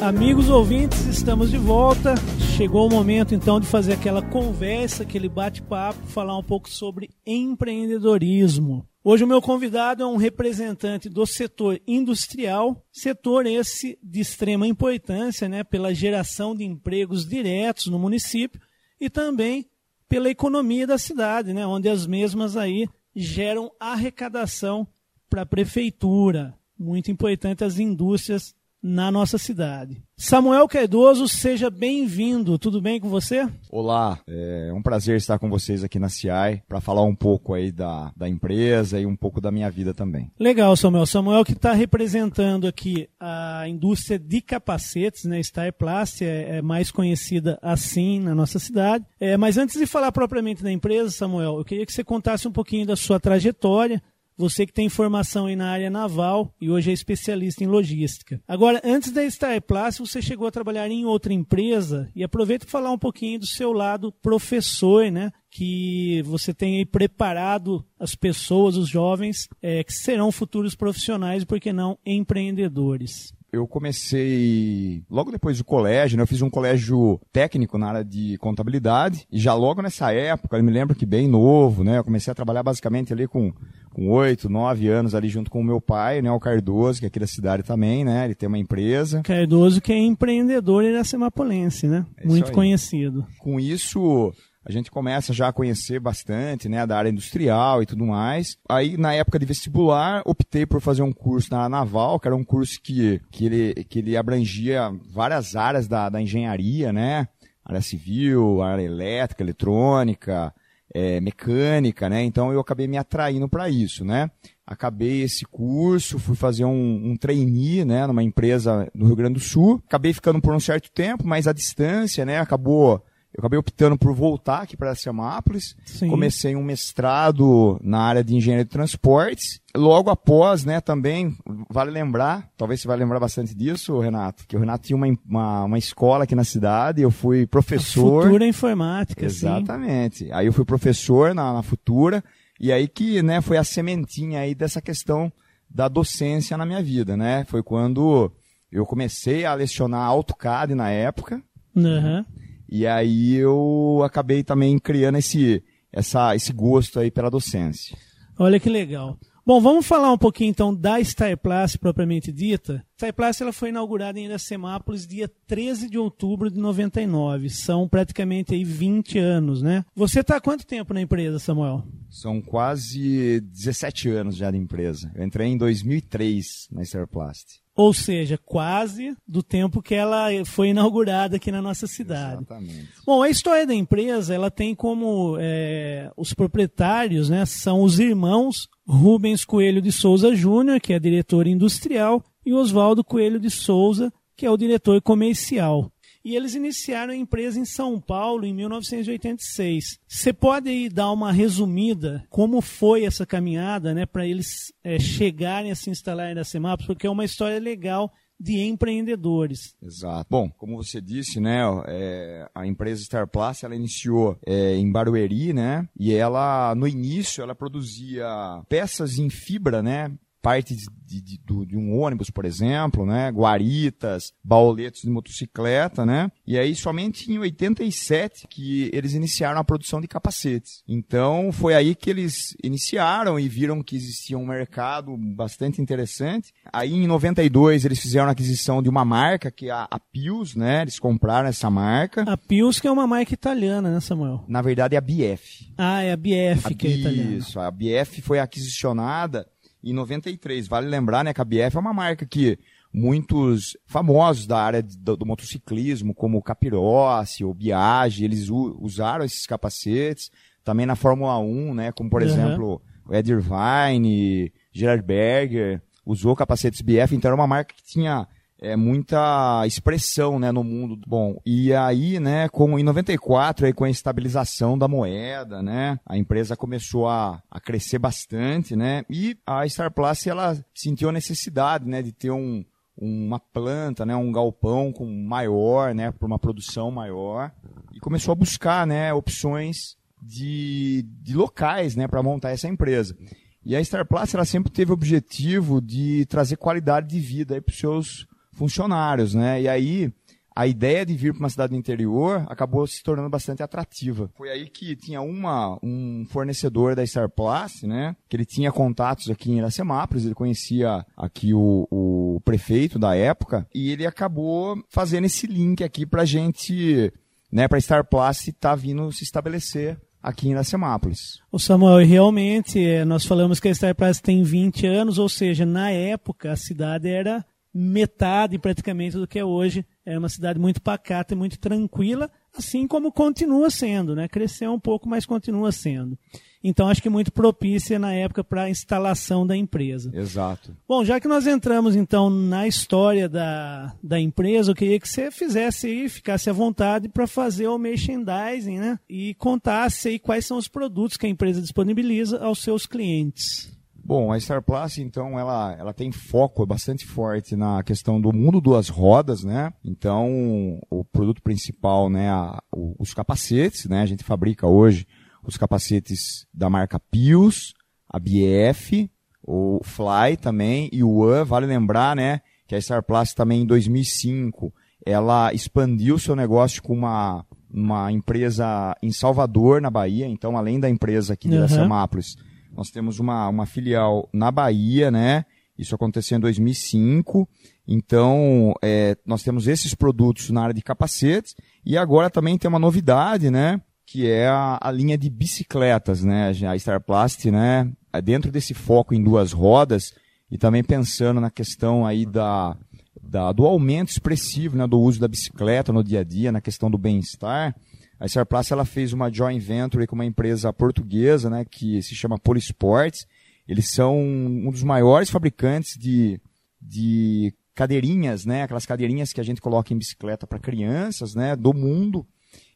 Amigos 0.00 0.48
ouvintes, 0.48 1.06
estamos 1.06 1.50
de 1.50 1.58
volta 1.58 2.14
chegou 2.58 2.88
o 2.88 2.90
momento 2.90 3.36
então 3.36 3.60
de 3.60 3.68
fazer 3.68 3.92
aquela 3.92 4.20
conversa, 4.20 5.04
aquele 5.04 5.28
bate-papo, 5.28 6.04
falar 6.08 6.36
um 6.36 6.42
pouco 6.42 6.68
sobre 6.68 7.08
empreendedorismo. 7.24 8.84
Hoje 9.04 9.22
o 9.22 9.28
meu 9.28 9.40
convidado 9.40 10.02
é 10.02 10.06
um 10.08 10.16
representante 10.16 11.08
do 11.08 11.24
setor 11.24 11.80
industrial, 11.86 12.84
setor 12.90 13.46
esse 13.46 13.96
de 14.02 14.18
extrema 14.18 14.66
importância, 14.66 15.48
né, 15.48 15.62
pela 15.62 15.94
geração 15.94 16.52
de 16.52 16.64
empregos 16.64 17.24
diretos 17.24 17.86
no 17.86 17.96
município 17.96 18.60
e 19.00 19.08
também 19.08 19.64
pela 20.08 20.30
economia 20.30 20.86
da 20.86 20.98
cidade, 20.98 21.52
né, 21.52 21.66
onde 21.66 21.88
as 21.88 22.06
mesmas 22.06 22.56
aí 22.56 22.88
geram 23.14 23.70
arrecadação 23.78 24.86
para 25.28 25.42
a 25.42 25.46
prefeitura. 25.46 26.54
Muito 26.78 27.10
importante 27.10 27.64
as 27.64 27.78
indústrias 27.78 28.54
na 28.82 29.10
nossa 29.10 29.38
cidade. 29.38 30.02
Samuel 30.16 30.66
Cardoso, 30.66 31.28
seja 31.28 31.70
bem-vindo. 31.70 32.58
Tudo 32.58 32.80
bem 32.80 33.00
com 33.00 33.08
você? 33.08 33.48
Olá, 33.70 34.18
é 34.26 34.72
um 34.72 34.82
prazer 34.82 35.16
estar 35.16 35.38
com 35.38 35.48
vocês 35.48 35.84
aqui 35.84 35.98
na 35.98 36.08
CIAI 36.08 36.62
para 36.68 36.80
falar 36.80 37.02
um 37.02 37.14
pouco 37.14 37.54
aí 37.54 37.70
da, 37.70 38.12
da 38.16 38.28
empresa 38.28 38.98
e 39.00 39.06
um 39.06 39.16
pouco 39.16 39.40
da 39.40 39.52
minha 39.52 39.70
vida 39.70 39.94
também. 39.94 40.30
Legal, 40.38 40.76
Samuel. 40.76 41.06
Samuel 41.06 41.44
que 41.44 41.52
está 41.52 41.72
representando 41.72 42.66
aqui 42.66 43.08
a 43.20 43.68
indústria 43.68 44.18
de 44.18 44.40
capacetes, 44.40 45.24
né? 45.24 45.38
Starplast 45.40 46.24
é, 46.24 46.58
é 46.58 46.62
mais 46.62 46.90
conhecida 46.90 47.58
assim 47.62 48.20
na 48.20 48.34
nossa 48.34 48.58
cidade. 48.58 49.04
É, 49.20 49.36
mas 49.36 49.56
antes 49.56 49.78
de 49.78 49.86
falar 49.86 50.10
propriamente 50.10 50.62
da 50.62 50.72
empresa, 50.72 51.10
Samuel, 51.10 51.58
eu 51.58 51.64
queria 51.64 51.86
que 51.86 51.92
você 51.92 52.02
contasse 52.02 52.48
um 52.48 52.52
pouquinho 52.52 52.86
da 52.86 52.96
sua 52.96 53.20
trajetória, 53.20 54.02
você 54.38 54.64
que 54.64 54.72
tem 54.72 54.88
formação 54.88 55.46
aí 55.46 55.56
na 55.56 55.68
área 55.68 55.90
naval 55.90 56.54
e 56.60 56.70
hoje 56.70 56.90
é 56.90 56.94
especialista 56.94 57.64
em 57.64 57.66
logística. 57.66 58.40
Agora, 58.46 58.80
antes 58.84 59.10
da 59.10 59.24
Starplast, 59.24 59.98
você 59.98 60.22
chegou 60.22 60.46
a 60.46 60.52
trabalhar 60.52 60.88
em 60.88 61.04
outra 61.04 61.32
empresa 61.32 62.08
e 62.14 62.22
aproveita 62.22 62.64
para 62.64 62.70
falar 62.70 62.92
um 62.92 62.98
pouquinho 62.98 63.40
do 63.40 63.46
seu 63.46 63.72
lado 63.72 64.12
professor, 64.22 65.10
né? 65.10 65.32
Que 65.50 66.22
você 66.24 66.54
tem 66.54 66.76
aí 66.76 66.86
preparado 66.86 67.84
as 67.98 68.14
pessoas, 68.14 68.76
os 68.76 68.88
jovens, 68.88 69.48
é, 69.60 69.82
que 69.82 69.92
serão 69.92 70.30
futuros 70.30 70.76
profissionais 70.76 71.42
e, 71.42 71.46
por 71.46 71.58
que 71.58 71.72
não, 71.72 71.98
empreendedores 72.06 73.36
eu 73.52 73.66
comecei 73.66 75.02
logo 75.10 75.30
depois 75.30 75.58
do 75.58 75.64
colégio, 75.64 76.16
né? 76.16 76.22
Eu 76.22 76.26
fiz 76.26 76.42
um 76.42 76.50
colégio 76.50 77.18
técnico 77.32 77.78
na 77.78 77.88
área 77.88 78.04
de 78.04 78.36
contabilidade 78.38 79.26
e 79.30 79.38
já 79.38 79.54
logo 79.54 79.80
nessa 79.80 80.12
época, 80.12 80.56
eu 80.58 80.62
me 80.62 80.70
lembro 80.70 80.94
que 80.94 81.06
bem 81.06 81.26
novo, 81.26 81.82
né? 81.82 81.98
Eu 81.98 82.04
comecei 82.04 82.30
a 82.30 82.34
trabalhar 82.34 82.62
basicamente 82.62 83.12
ali 83.12 83.26
com 83.26 83.52
com 83.98 84.10
oito, 84.10 84.48
nove 84.48 84.86
anos 84.86 85.12
ali 85.12 85.28
junto 85.28 85.50
com 85.50 85.60
o 85.60 85.64
meu 85.64 85.80
pai, 85.80 86.22
né? 86.22 86.30
O 86.30 86.38
Cardoso, 86.38 87.00
que 87.00 87.06
é 87.06 87.08
aqui 87.08 87.18
da 87.18 87.26
cidade 87.26 87.64
também, 87.64 88.04
né? 88.04 88.26
Ele 88.26 88.34
tem 88.34 88.46
uma 88.46 88.56
empresa. 88.56 89.22
Cardoso 89.22 89.80
que 89.80 89.92
é 89.92 89.98
empreendedor 89.98 90.84
iracemapolense, 90.84 91.88
né? 91.88 92.06
É 92.16 92.24
Muito 92.24 92.52
conhecido. 92.52 93.26
Com 93.40 93.58
isso, 93.58 94.32
a 94.64 94.70
gente 94.70 94.88
começa 94.88 95.32
já 95.32 95.48
a 95.48 95.52
conhecer 95.52 95.98
bastante, 95.98 96.68
né, 96.68 96.86
da 96.86 96.96
área 96.96 97.08
industrial 97.08 97.82
e 97.82 97.86
tudo 97.86 98.06
mais. 98.06 98.56
Aí, 98.68 98.96
na 98.96 99.14
época 99.14 99.36
de 99.36 99.46
vestibular, 99.46 100.22
optei 100.24 100.64
por 100.64 100.80
fazer 100.80 101.02
um 101.02 101.12
curso 101.12 101.48
na 101.50 101.68
naval, 101.68 102.20
que 102.20 102.28
era 102.28 102.36
um 102.36 102.44
curso 102.44 102.80
que, 102.80 103.20
que, 103.32 103.46
ele, 103.46 103.84
que 103.84 103.98
ele 103.98 104.16
abrangia 104.16 104.92
várias 105.12 105.56
áreas 105.56 105.88
da, 105.88 106.08
da 106.08 106.22
engenharia, 106.22 106.92
né? 106.92 107.26
Área 107.64 107.82
civil, 107.82 108.62
área 108.62 108.84
elétrica, 108.84 109.42
eletrônica, 109.42 110.54
é, 110.94 111.20
mecânica, 111.20 112.08
né? 112.08 112.22
Então 112.22 112.52
eu 112.52 112.60
acabei 112.60 112.86
me 112.86 112.96
atraindo 112.96 113.48
para 113.48 113.68
isso, 113.68 114.04
né? 114.04 114.30
Acabei 114.66 115.22
esse 115.22 115.44
curso, 115.46 116.18
fui 116.18 116.36
fazer 116.36 116.64
um, 116.64 117.10
um 117.10 117.16
trainee, 117.16 117.86
né, 117.86 118.06
numa 118.06 118.22
empresa 118.22 118.86
no 118.94 119.06
Rio 119.06 119.16
Grande 119.16 119.34
do 119.34 119.40
Sul. 119.40 119.82
Acabei 119.86 120.12
ficando 120.12 120.42
por 120.42 120.54
um 120.54 120.60
certo 120.60 120.90
tempo, 120.92 121.26
mas 121.26 121.46
a 121.46 121.54
distância, 121.54 122.22
né, 122.26 122.38
acabou 122.38 123.02
eu 123.34 123.40
acabei 123.40 123.58
optando 123.58 123.96
por 123.96 124.14
voltar 124.14 124.62
aqui 124.62 124.76
para 124.76 124.94
Semápolis. 124.94 125.76
Comecei 126.08 126.56
um 126.56 126.62
mestrado 126.62 127.78
na 127.82 128.00
área 128.00 128.24
de 128.24 128.34
engenharia 128.34 128.64
de 128.64 128.70
transportes. 128.70 129.60
Logo 129.76 130.10
após, 130.10 130.64
né, 130.64 130.80
também, 130.80 131.36
vale 131.70 131.90
lembrar, 131.90 132.48
talvez 132.56 132.80
você 132.80 132.88
vai 132.88 132.96
lembrar 132.96 133.20
bastante 133.20 133.54
disso, 133.54 134.00
Renato, 134.00 134.46
que 134.48 134.56
o 134.56 134.58
Renato 134.58 134.86
tinha 134.86 134.96
uma, 134.96 135.06
uma, 135.28 135.64
uma 135.64 135.78
escola 135.78 136.24
aqui 136.24 136.34
na 136.34 136.42
cidade, 136.42 137.02
eu 137.02 137.10
fui 137.10 137.46
professor. 137.46 138.22
A 138.22 138.26
Futura 138.26 138.46
Informática, 138.46 139.26
Exatamente. 139.26 140.24
Sim. 140.24 140.32
Aí 140.32 140.46
eu 140.46 140.52
fui 140.52 140.64
professor 140.64 141.34
na, 141.34 141.52
na 141.52 141.62
Futura, 141.62 142.24
e 142.58 142.72
aí 142.72 142.88
que, 142.88 143.22
né, 143.22 143.40
foi 143.40 143.58
a 143.58 143.62
sementinha 143.62 144.40
aí 144.40 144.54
dessa 144.54 144.80
questão 144.80 145.30
da 145.70 145.86
docência 145.86 146.56
na 146.56 146.64
minha 146.64 146.82
vida, 146.82 147.16
né? 147.16 147.44
Foi 147.44 147.62
quando 147.62 148.32
eu 148.72 148.86
comecei 148.86 149.44
a 149.44 149.54
lecionar 149.54 150.06
AutoCAD 150.06 150.74
na 150.74 150.90
época. 150.90 151.42
Uhum. 151.76 152.24
E 152.68 152.86
aí 152.86 153.36
eu 153.36 154.02
acabei 154.04 154.42
também 154.42 154.78
criando 154.78 155.18
esse, 155.18 155.62
essa, 155.92 156.36
esse 156.36 156.52
gosto 156.52 157.00
aí 157.00 157.10
pela 157.10 157.30
docência. 157.30 157.96
Olha 158.38 158.60
que 158.60 158.68
legal. 158.68 159.18
Bom, 159.48 159.62
vamos 159.62 159.86
falar 159.86 160.12
um 160.12 160.18
pouquinho 160.18 160.50
então 160.50 160.74
da 160.74 161.00
Starplast 161.00 161.78
propriamente 161.78 162.30
dita. 162.30 162.84
Starplast 162.96 163.42
ela 163.42 163.50
foi 163.50 163.70
inaugurada 163.70 164.20
em 164.20 164.26
Iracemápolis 164.26 165.06
dia 165.06 165.26
13 165.46 165.88
de 165.88 165.96
outubro 165.96 166.50
de 166.50 166.58
99. 166.58 167.48
São 167.48 167.88
praticamente 167.88 168.52
aí 168.52 168.62
20 168.62 169.18
anos, 169.18 169.62
né? 169.62 169.86
Você 169.96 170.20
está 170.20 170.36
há 170.36 170.40
quanto 170.40 170.66
tempo 170.66 170.92
na 170.92 171.00
empresa, 171.00 171.38
Samuel? 171.38 171.82
São 172.10 172.42
quase 172.42 173.40
17 173.40 174.10
anos 174.10 174.36
já 174.36 174.50
de 174.50 174.58
empresa. 174.58 175.10
Eu 175.14 175.24
entrei 175.24 175.48
em 175.48 175.56
2003 175.56 176.68
na 176.70 176.82
Starplast. 176.82 177.62
Ou 177.78 177.94
seja, 177.94 178.36
quase 178.36 179.16
do 179.24 179.40
tempo 179.40 179.80
que 179.80 179.94
ela 179.94 180.30
foi 180.44 180.70
inaugurada 180.70 181.36
aqui 181.36 181.52
na 181.52 181.62
nossa 181.62 181.86
cidade. 181.86 182.42
Exatamente. 182.42 182.88
Bom, 183.06 183.22
a 183.22 183.30
história 183.30 183.64
da 183.64 183.72
empresa, 183.72 184.34
ela 184.34 184.50
tem 184.50 184.74
como 184.74 185.36
é, 185.38 186.10
os 186.16 186.34
proprietários, 186.34 187.30
né, 187.30 187.46
são 187.46 187.84
os 187.84 188.00
irmãos 188.00 188.68
Rubens 188.84 189.44
Coelho 189.44 189.80
de 189.80 189.92
Souza 189.92 190.34
Júnior, 190.34 190.80
que 190.80 190.92
é 190.92 190.98
diretor 190.98 191.46
industrial, 191.46 192.20
e 192.44 192.52
Oswaldo 192.52 193.04
Coelho 193.04 193.38
de 193.38 193.48
Souza, 193.48 194.12
que 194.36 194.44
é 194.44 194.50
o 194.50 194.56
diretor 194.56 195.00
comercial 195.00 195.88
e 196.28 196.36
eles 196.36 196.54
iniciaram 196.54 197.14
a 197.14 197.16
empresa 197.16 197.58
em 197.58 197.64
São 197.64 197.98
Paulo 197.98 198.44
em 198.44 198.52
1986. 198.52 199.98
Você 200.06 200.30
pode 200.30 200.68
aí 200.68 200.90
dar 200.90 201.10
uma 201.10 201.32
resumida 201.32 202.22
como 202.28 202.60
foi 202.60 203.06
essa 203.06 203.24
caminhada, 203.24 203.94
né, 203.94 204.04
para 204.04 204.26
eles 204.26 204.70
é, 204.84 204.98
chegarem 204.98 205.70
a 205.70 205.74
se 205.74 205.88
instalarem 205.88 206.34
na 206.34 206.44
Semapos, 206.44 206.84
porque 206.84 207.06
é 207.06 207.10
uma 207.10 207.24
história 207.24 207.58
legal 207.58 208.12
de 208.38 208.60
empreendedores. 208.60 209.74
Exato. 209.82 210.26
Bom, 210.28 210.50
como 210.50 210.76
você 210.76 211.00
disse, 211.00 211.40
né, 211.40 211.60
é, 211.86 212.46
a 212.54 212.66
empresa 212.66 213.00
Starplast 213.00 213.64
ela 213.64 213.74
iniciou 213.74 214.38
é, 214.44 214.76
em 214.76 214.92
Barueri, 214.92 215.54
né, 215.54 215.88
e 215.98 216.12
ela 216.12 216.74
no 216.74 216.86
início 216.86 217.42
ela 217.42 217.54
produzia 217.54 218.28
peças 218.68 219.18
em 219.18 219.30
fibra, 219.30 219.82
né, 219.82 220.12
parte 220.48 220.74
de, 220.74 221.20
de, 221.20 221.38
de, 221.66 221.76
um 221.76 222.00
ônibus, 222.00 222.30
por 222.30 222.46
exemplo, 222.46 223.04
né? 223.04 223.30
Guaritas, 223.30 224.32
baoletos 224.42 225.02
de 225.02 225.10
motocicleta, 225.10 226.06
né? 226.06 226.32
E 226.46 226.58
aí 226.58 226.74
somente 226.74 227.30
em 227.30 227.38
87 227.38 228.46
que 228.48 228.90
eles 228.94 229.12
iniciaram 229.12 229.60
a 229.60 229.64
produção 229.64 230.00
de 230.00 230.08
capacetes. 230.08 230.82
Então 230.88 231.52
foi 231.52 231.74
aí 231.74 231.94
que 231.94 232.08
eles 232.08 232.56
iniciaram 232.64 233.38
e 233.38 233.46
viram 233.46 233.82
que 233.82 233.94
existia 233.94 234.38
um 234.38 234.46
mercado 234.46 235.14
bastante 235.18 235.82
interessante. 235.82 236.54
Aí 236.72 236.94
em 236.94 237.06
92 237.06 237.84
eles 237.84 238.00
fizeram 238.00 238.28
a 238.28 238.32
aquisição 238.32 238.82
de 238.82 238.88
uma 238.88 239.04
marca 239.04 239.50
que 239.50 239.68
é 239.68 239.72
a, 239.72 239.86
a 239.90 240.00
Pius, 240.00 240.56
né? 240.56 240.80
Eles 240.80 240.98
compraram 240.98 241.48
essa 241.50 241.68
marca. 241.68 242.22
A 242.22 242.38
Pius 242.38 242.80
que 242.80 242.88
é 242.88 242.90
uma 242.90 243.06
marca 243.06 243.34
italiana, 243.34 243.90
né, 243.90 244.00
Samuel? 244.00 244.46
Na 244.48 244.62
verdade 244.62 244.94
é 244.94 244.98
a 244.98 245.02
BF. 245.02 245.74
Ah, 245.76 246.02
é 246.02 246.12
a 246.12 246.16
BF 246.16 246.72
a, 246.72 246.74
que 246.74 246.86
é 246.86 246.90
italiana. 246.90 247.36
Isso, 247.36 247.60
a 247.60 247.70
BF 247.70 248.22
foi 248.22 248.38
aquisicionada 248.38 249.46
em 249.82 249.92
93. 249.92 250.68
Vale 250.68 250.88
lembrar, 250.88 251.24
né, 251.24 251.32
que 251.32 251.40
a 251.40 251.44
BF 251.44 251.76
é 251.76 251.80
uma 251.80 251.92
marca 251.92 252.26
que 252.26 252.58
muitos 252.92 253.76
famosos 253.86 254.46
da 254.46 254.60
área 254.60 254.82
do, 254.82 255.16
do 255.16 255.26
motociclismo, 255.26 256.14
como 256.14 256.38
o 256.38 256.42
Capirossi, 256.42 257.44
o 257.44 257.54
Biagi, 257.54 258.24
eles 258.24 258.48
usaram 258.50 259.24
esses 259.24 259.46
capacetes. 259.46 260.30
Também 260.64 260.86
na 260.86 260.96
Fórmula 260.96 261.38
1, 261.38 261.74
né, 261.74 261.92
como 261.92 262.10
por 262.10 262.22
uhum. 262.22 262.28
exemplo 262.28 262.82
o 263.06 263.14
Ed 263.14 263.32
Irvine, 263.32 264.52
Gerard 264.70 265.02
Berger, 265.02 265.82
usou 266.04 266.36
capacetes 266.36 266.82
BF, 266.82 267.14
então 267.14 267.28
era 267.28 267.34
uma 267.34 267.46
marca 267.46 267.74
que 267.74 267.82
tinha 267.82 268.26
é, 268.60 268.76
muita 268.76 269.64
expressão 269.66 270.38
né, 270.38 270.50
no 270.50 270.64
mundo. 270.64 270.98
Bom, 271.06 271.40
e 271.46 271.72
aí, 271.72 272.18
né, 272.18 272.48
com, 272.48 272.78
em 272.78 272.82
94, 272.82 273.66
aí, 273.66 273.72
com 273.72 273.84
a 273.84 273.90
estabilização 273.90 274.76
da 274.76 274.88
moeda, 274.88 275.62
né, 275.62 275.98
a 276.04 276.16
empresa 276.16 276.56
começou 276.56 277.08
a, 277.08 277.42
a 277.50 277.60
crescer 277.60 277.98
bastante, 277.98 278.74
né, 278.74 279.04
e 279.08 279.36
a 279.46 279.66
Star 279.68 279.92
Plus, 279.92 280.26
ela 280.26 280.58
sentiu 280.74 281.08
a 281.08 281.12
necessidade, 281.12 281.88
né, 281.88 282.02
de 282.02 282.12
ter 282.12 282.30
um, 282.30 282.64
uma 282.96 283.38
planta, 283.38 284.04
né, 284.04 284.16
um 284.16 284.32
galpão 284.32 284.92
com 284.92 285.06
maior, 285.06 285.94
né, 285.94 286.10
por 286.10 286.26
uma 286.26 286.38
produção 286.38 286.90
maior, 286.90 287.52
e 287.94 288.00
começou 288.00 288.32
a 288.32 288.36
buscar, 288.36 288.86
né, 288.86 289.12
opções 289.12 289.96
de, 290.20 291.06
de 291.22 291.34
locais, 291.34 291.94
né, 291.94 292.08
para 292.08 292.22
montar 292.22 292.50
essa 292.50 292.68
empresa. 292.68 293.16
E 293.64 293.76
a 293.76 293.84
Star 293.84 294.06
Plus, 294.06 294.34
ela 294.34 294.44
sempre 294.44 294.72
teve 294.72 294.90
o 294.90 294.94
objetivo 294.94 295.80
de 295.80 296.24
trazer 296.26 296.56
qualidade 296.56 297.08
de 297.08 297.20
vida 297.20 297.60
para 297.60 297.70
os 297.70 297.78
seus 297.78 298.27
funcionários, 298.58 299.34
né? 299.34 299.62
E 299.62 299.68
aí 299.68 300.12
a 300.58 300.66
ideia 300.66 301.06
de 301.06 301.14
vir 301.14 301.32
para 301.32 301.38
uma 301.38 301.48
cidade 301.48 301.70
do 301.70 301.78
interior 301.78 302.44
acabou 302.48 302.84
se 302.84 303.00
tornando 303.00 303.30
bastante 303.30 303.62
atrativa. 303.62 304.28
Foi 304.34 304.50
aí 304.50 304.68
que 304.68 304.96
tinha 304.96 305.20
uma, 305.20 305.78
um 305.80 306.26
fornecedor 306.28 306.96
da 306.96 307.06
Star 307.06 307.30
Plus, 307.30 307.84
né? 307.84 308.16
Que 308.28 308.36
ele 308.36 308.44
tinha 308.44 308.72
contatos 308.72 309.30
aqui 309.30 309.52
em 309.52 309.58
Iracemápolis, 309.58 310.24
ele 310.24 310.34
conhecia 310.34 311.06
aqui 311.16 311.54
o, 311.54 311.86
o 311.88 312.40
prefeito 312.44 312.98
da 312.98 313.14
época, 313.14 313.68
e 313.72 313.92
ele 313.92 314.04
acabou 314.04 314.76
fazendo 314.88 315.26
esse 315.26 315.46
link 315.46 315.84
aqui 315.84 316.04
para 316.04 316.24
gente, 316.24 317.12
né, 317.52 317.68
para 317.68 317.80
Star 317.80 318.04
Plus 318.04 318.48
estar 318.48 318.70
tá 318.70 318.74
vindo 318.74 319.12
se 319.12 319.22
estabelecer 319.22 319.96
aqui 320.20 320.48
em 320.48 320.52
Iracemápolis. 320.52 321.38
O 321.52 321.60
Samuel, 321.60 322.04
realmente, 322.04 322.84
é, 322.84 323.04
nós 323.04 323.24
falamos 323.24 323.60
que 323.60 323.68
a 323.68 323.74
Star 323.74 323.94
Plus 323.94 324.20
tem 324.20 324.42
20 324.42 324.88
anos, 324.88 325.18
ou 325.18 325.28
seja, 325.28 325.64
na 325.64 325.92
época 325.92 326.50
a 326.50 326.56
cidade 326.56 327.08
era 327.08 327.46
metade 327.78 328.58
praticamente 328.58 329.16
do 329.16 329.26
que 329.26 329.38
é 329.38 329.44
hoje. 329.44 329.86
É 330.04 330.18
uma 330.18 330.28
cidade 330.28 330.58
muito 330.58 330.82
pacata 330.82 331.34
e 331.34 331.36
muito 331.36 331.58
tranquila, 331.58 332.30
assim 332.56 332.88
como 332.88 333.12
continua 333.12 333.70
sendo, 333.70 334.16
né? 334.16 334.26
Cresceu 334.26 334.72
um 334.72 334.80
pouco, 334.80 335.08
mas 335.08 335.24
continua 335.24 335.70
sendo. 335.70 336.18
Então 336.64 336.88
acho 336.88 337.00
que 337.00 337.08
muito 337.08 337.30
propícia 337.30 337.98
na 337.98 338.12
época 338.12 338.42
para 338.42 338.62
a 338.62 338.70
instalação 338.70 339.46
da 339.46 339.56
empresa. 339.56 340.10
Exato. 340.12 340.76
Bom, 340.88 341.04
já 341.04 341.20
que 341.20 341.28
nós 341.28 341.46
entramos 341.46 341.94
então 341.94 342.28
na 342.28 342.66
história 342.66 343.28
da, 343.28 343.94
da 344.02 344.18
empresa, 344.18 344.72
eu 344.72 344.74
queria 344.74 344.98
que 344.98 345.08
você 345.08 345.30
fizesse 345.30 345.86
aí, 345.86 346.08
ficasse 346.08 346.50
à 346.50 346.52
vontade 346.52 347.08
para 347.08 347.28
fazer 347.28 347.68
o 347.68 347.78
merchandising, 347.78 348.78
né? 348.78 348.98
E 349.08 349.34
contasse 349.34 350.08
aí 350.08 350.18
quais 350.18 350.44
são 350.44 350.56
os 350.56 350.66
produtos 350.66 351.16
que 351.16 351.26
a 351.26 351.30
empresa 351.30 351.60
disponibiliza 351.60 352.42
aos 352.42 352.60
seus 352.60 352.86
clientes. 352.86 353.77
Bom, 354.08 354.32
a 354.32 354.40
Star 354.40 354.62
Plus, 354.62 354.96
então, 354.96 355.38
ela, 355.38 355.76
ela 355.78 355.92
tem 355.92 356.10
foco 356.10 356.64
bastante 356.64 357.04
forte 357.04 357.54
na 357.54 357.82
questão 357.82 358.18
do 358.18 358.32
mundo 358.32 358.58
duas 358.58 358.88
rodas, 358.88 359.44
né? 359.44 359.70
Então, 359.84 360.80
o 360.88 361.04
produto 361.04 361.42
principal, 361.42 362.08
né, 362.08 362.30
a, 362.30 362.58
o, 362.74 362.96
os 362.98 363.12
capacetes, 363.12 363.84
né? 363.84 364.00
A 364.00 364.06
gente 364.06 364.24
fabrica 364.24 364.66
hoje 364.66 365.06
os 365.44 365.58
capacetes 365.58 366.46
da 366.54 366.70
marca 366.70 366.98
Pius, 366.98 367.74
a 368.08 368.18
BF, 368.18 369.10
o 369.42 369.78
Fly 369.84 370.38
também 370.40 370.88
e 370.90 371.04
o 371.04 371.16
One. 371.18 371.44
Vale 371.44 371.66
lembrar, 371.66 372.16
né, 372.16 372.40
que 372.66 372.74
a 372.74 372.80
Star 372.80 373.02
Plus 373.02 373.34
também 373.34 373.60
em 373.60 373.66
2005, 373.66 374.72
ela 375.04 375.52
expandiu 375.52 376.18
seu 376.18 376.34
negócio 376.34 376.82
com 376.82 376.94
uma, 376.94 377.44
uma 377.70 378.10
empresa 378.10 378.96
em 379.02 379.12
Salvador, 379.12 379.82
na 379.82 379.90
Bahia. 379.90 380.26
Então, 380.26 380.56
além 380.56 380.80
da 380.80 380.88
empresa 380.88 381.34
aqui 381.34 381.46
de 381.46 381.56
uhum. 381.56 381.60
Iracemápolis, 381.60 382.36
nós 382.72 382.90
temos 382.90 383.18
uma, 383.18 383.48
uma 383.48 383.66
filial 383.66 384.28
na 384.32 384.50
Bahia, 384.50 385.10
né? 385.10 385.44
Isso 385.78 385.94
aconteceu 385.94 386.36
em 386.36 386.40
2005. 386.40 387.48
Então, 387.86 388.74
é, 388.82 389.16
nós 389.24 389.42
temos 389.42 389.68
esses 389.68 389.94
produtos 389.94 390.50
na 390.50 390.62
área 390.62 390.74
de 390.74 390.82
capacetes. 390.82 391.54
E 391.84 391.96
agora 391.96 392.28
também 392.28 392.58
tem 392.58 392.68
uma 392.68 392.78
novidade, 392.78 393.50
né? 393.50 393.80
Que 394.04 394.28
é 394.28 394.48
a, 394.48 394.78
a 394.80 394.90
linha 394.90 395.16
de 395.16 395.30
bicicletas, 395.30 396.24
né? 396.24 396.52
A 396.68 396.76
Starplast, 396.76 397.50
né? 397.50 397.90
É 398.12 398.20
dentro 398.20 398.50
desse 398.50 398.74
foco 398.74 399.14
em 399.14 399.22
duas 399.22 399.52
rodas 399.52 400.12
e 400.50 400.56
também 400.56 400.82
pensando 400.82 401.40
na 401.40 401.50
questão 401.50 402.06
aí 402.06 402.24
da, 402.24 402.76
da, 403.22 403.52
do 403.52 403.66
aumento 403.66 404.08
expressivo 404.08 404.76
né, 404.76 404.86
do 404.86 404.98
uso 404.98 405.20
da 405.20 405.28
bicicleta 405.28 405.92
no 405.92 406.02
dia 406.02 406.20
a 406.20 406.24
dia, 406.24 406.50
na 406.50 406.60
questão 406.60 406.90
do 406.90 406.96
bem-estar. 406.96 407.74
A 408.20 408.26
Starplast 408.26 408.72
ela 408.72 408.84
fez 408.84 409.12
uma 409.12 409.32
joint 409.32 409.60
venture 409.60 410.06
com 410.06 410.16
uma 410.16 410.24
empresa 410.24 410.72
portuguesa, 410.72 411.48
né, 411.48 411.64
que 411.64 412.02
se 412.02 412.14
chama 412.14 412.38
Polisports. 412.38 413.26
Eles 413.66 413.90
são 413.90 414.18
um 414.18 414.70
dos 414.70 414.82
maiores 414.82 415.30
fabricantes 415.30 415.96
de, 415.96 416.40
de 416.80 417.54
cadeirinhas, 417.74 418.44
né, 418.44 418.62
aquelas 418.62 418.86
cadeirinhas 418.86 419.32
que 419.32 419.40
a 419.40 419.44
gente 419.44 419.60
coloca 419.60 419.94
em 419.94 419.98
bicicleta 419.98 420.46
para 420.46 420.58
crianças, 420.58 421.34
né, 421.34 421.54
do 421.54 421.72
mundo. 421.72 422.26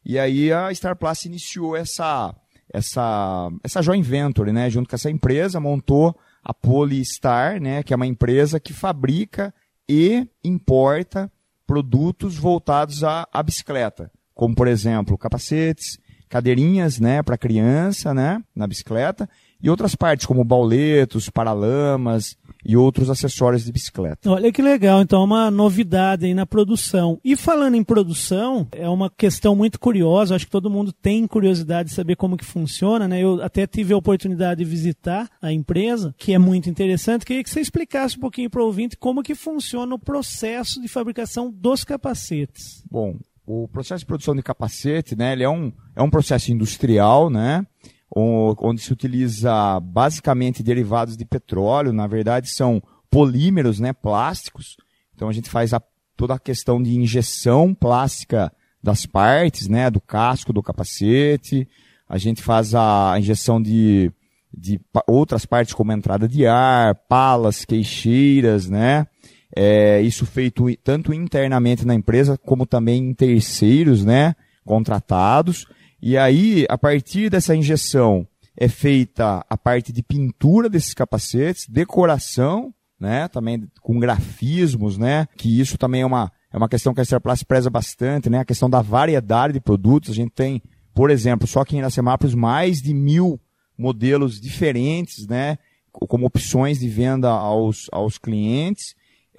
E 0.05 0.19
aí 0.19 0.53
a 0.53 0.71
Starplast 0.71 1.27
iniciou 1.27 1.77
essa 1.77 2.35
essa 2.73 3.51
essa 3.63 3.83
joint 3.83 4.07
venture, 4.07 4.53
né, 4.53 4.71
junto 4.71 4.89
com 4.89 4.95
essa 4.95 5.11
empresa, 5.11 5.59
montou 5.59 6.17
a 6.43 6.55
Polystar, 6.55 7.61
né, 7.61 7.83
que 7.83 7.93
é 7.93 7.97
uma 7.97 8.07
empresa 8.07 8.61
que 8.61 8.73
fabrica 8.73 9.53
e 9.89 10.29
importa 10.45 11.31
produtos 11.67 12.37
voltados 12.37 13.03
à, 13.03 13.27
à 13.33 13.43
bicicleta 13.43 14.11
como 14.35 14.55
por 14.55 14.69
exemplo 14.69 15.19
capacetes, 15.19 15.99
cadeirinhas, 16.33 16.99
né, 16.99 17.23
para 17.23 17.37
criança, 17.37 18.15
né, 18.15 18.43
na 18.57 18.67
bicicleta, 18.67 19.29
e 19.63 19.69
outras 19.69 19.95
partes 19.95 20.25
como 20.25 20.43
bauletos, 20.43 21.29
paralamas 21.29 22.39
e 22.65 22.75
outros 22.75 23.11
acessórios 23.11 23.67
de 23.67 23.71
bicicleta. 23.71 24.31
Olha 24.31 24.51
que 24.51 24.63
legal, 24.63 25.03
então 25.03 25.21
é 25.21 25.25
uma 25.25 25.51
novidade 25.51 26.25
aí 26.25 26.33
na 26.33 26.47
produção. 26.47 27.21
E 27.23 27.37
falando 27.37 27.75
em 27.75 27.85
produção, 27.85 28.67
é 28.73 28.89
uma 28.89 29.11
questão 29.11 29.55
muito 29.55 29.79
curiosa, 29.79 30.35
acho 30.35 30.47
que 30.47 30.51
todo 30.51 30.71
mundo 30.71 30.91
tem 30.91 31.27
curiosidade 31.27 31.91
de 31.91 31.95
saber 31.95 32.17
como 32.17 32.39
que 32.39 32.47
funciona, 32.47 33.07
né? 33.07 33.23
Eu 33.23 33.43
até 33.43 33.67
tive 33.67 33.93
a 33.93 33.99
oportunidade 33.99 34.65
de 34.65 34.71
visitar 34.71 35.29
a 35.41 35.53
empresa, 35.53 36.15
que 36.17 36.33
é 36.33 36.39
muito 36.39 36.71
interessante. 36.71 37.27
Queria 37.27 37.45
que 37.45 37.51
você 37.51 37.61
explicasse 37.61 38.17
um 38.17 38.21
pouquinho 38.21 38.49
para 38.49 38.63
o 38.63 38.67
ouvinte 38.67 38.97
como 38.97 39.23
que 39.23 39.35
funciona 39.35 39.95
o 39.95 39.99
processo 39.99 40.81
de 40.81 40.89
fabricação 40.89 41.51
dos 41.51 41.85
capacetes. 41.85 42.83
Bom, 42.91 43.17
o 43.47 43.67
processo 43.69 44.01
de 44.01 44.07
produção 44.07 44.35
de 44.35 44.43
capacete, 44.43 45.17
né, 45.17 45.33
ele 45.33 45.43
é 45.43 45.49
um, 45.49 45.73
é 45.97 46.03
um 46.03 46.11
processo 46.11 46.53
industrial, 46.53 47.29
né, 47.29 47.67
onde 48.15 48.83
se 48.83 48.93
utiliza 48.93 49.81
basicamente 49.81 50.63
derivados 50.63 51.17
de 51.17 51.25
petróleo, 51.25 51.93
na 51.93 52.07
verdade 52.07 52.51
são 52.51 52.83
polímeros, 53.11 53.81
né, 53.81 53.93
plásticos. 53.93 54.77
Então 55.15 55.29
a 55.29 55.33
gente 55.33 55.49
faz 55.49 55.73
a, 55.73 55.83
toda 56.17 56.35
a 56.35 56.39
questão 56.39 56.83
de 56.83 56.95
injeção 56.95 57.75
plástica 57.75 58.53
das 58.83 59.07
partes, 59.07 59.69
né, 59.69 59.91
do 59.91 60.01
casco 60.01 60.53
do 60.53 60.63
capacete. 60.63 61.69
A 62.09 62.19
gente 62.19 62.43
faz 62.43 62.75
a 62.75 63.15
injeção 63.19 63.63
de, 63.63 64.13
de 64.53 64.81
outras 65.07 65.47
partes 65.47 65.73
como 65.73 65.93
entrada 65.93 66.29
de 66.29 66.47
ar, 66.47 66.95
palas, 67.09 67.65
queixeiras, 67.65 68.69
né, 68.69 69.07
é, 69.55 70.01
isso 70.01 70.25
feito 70.25 70.67
tanto 70.83 71.13
internamente 71.13 71.87
na 71.87 71.95
empresa 71.95 72.39
como 72.39 72.67
também 72.67 73.11
em 73.11 73.15
terceiros, 73.15 74.05
né, 74.05 74.35
contratados. 74.65 75.67
E 76.01 76.17
aí, 76.17 76.67
a 76.69 76.79
partir 76.79 77.31
dessa 77.31 77.55
injeção, 77.55 78.27
é 78.57 78.69
feita 78.69 79.45
a 79.49 79.57
parte 79.57 79.93
de 79.93 80.03
pintura 80.03 80.69
desses 80.69 80.95
capacetes, 80.95 81.67
decoração, 81.69 82.73
né, 82.99 83.29
também 83.29 83.69
com 83.81 83.99
grafismos, 83.99 84.97
né, 84.97 85.27
que 85.37 85.61
isso 85.61 85.77
também 85.77 86.03
é 86.03 86.07
uma, 86.07 86.31
é 86.53 86.57
uma 86.57 86.69
questão 86.69 86.95
que 86.95 87.01
a 87.01 87.05
Starplast 87.05 87.45
preza 87.45 87.69
bastante, 87.69 88.31
né, 88.31 88.39
a 88.39 88.45
questão 88.45 88.71
da 88.71 88.81
variedade 88.81 89.53
de 89.53 89.61
produtos. 89.61 90.11
A 90.11 90.15
gente 90.15 90.31
tem, 90.31 90.63
por 90.95 91.11
exemplo, 91.11 91.47
só 91.47 91.61
aqui 91.61 91.77
em 91.77 91.81
Iracemápolis, 91.81 92.35
mais 92.35 92.81
de 92.81 92.95
mil 92.95 93.41
modelos 93.77 94.41
diferentes, 94.41 95.27
né, 95.27 95.59
como 95.91 96.27
opções 96.27 96.79
de 96.79 96.89
venda 96.89 97.29
aos, 97.29 97.87
aos 97.93 98.19
clientes. 98.19 98.95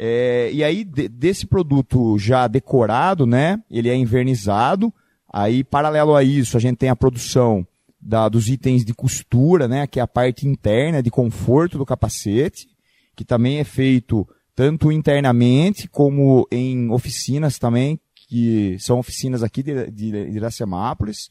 É, 0.06 0.50
e 0.52 0.62
aí, 0.62 0.84
de, 0.84 1.08
desse 1.08 1.48
produto 1.48 2.20
já 2.20 2.46
decorado, 2.46 3.26
né? 3.26 3.64
Ele 3.72 3.88
é 3.88 3.96
invernizado. 3.96 4.94
Aí, 5.32 5.64
paralelo 5.64 6.14
a 6.14 6.22
isso, 6.22 6.58
a 6.58 6.60
gente 6.60 6.76
tem 6.76 6.90
a 6.90 6.96
produção 6.96 7.66
da, 8.02 8.28
dos 8.28 8.50
itens 8.50 8.84
de 8.84 8.94
costura, 8.94 9.66
né? 9.66 9.88
Que 9.88 10.02
é 10.02 10.04
a 10.04 10.08
parte 10.08 10.46
interna 10.46 11.02
de 11.02 11.10
conforto 11.10 11.78
do 11.78 11.86
capacete, 11.86 12.68
que 13.16 13.24
também 13.24 13.60
é 13.60 13.64
feito 13.64 14.28
tanto 14.54 14.92
internamente 14.92 15.88
como 15.88 16.46
em 16.52 16.92
oficinas 16.92 17.58
também, 17.58 17.98
que 18.28 18.76
são 18.80 19.00
oficinas 19.00 19.42
aqui 19.42 19.64
de, 19.64 19.90
de, 19.90 20.12
de 20.12 20.36
Iracemápolis. 20.36 21.30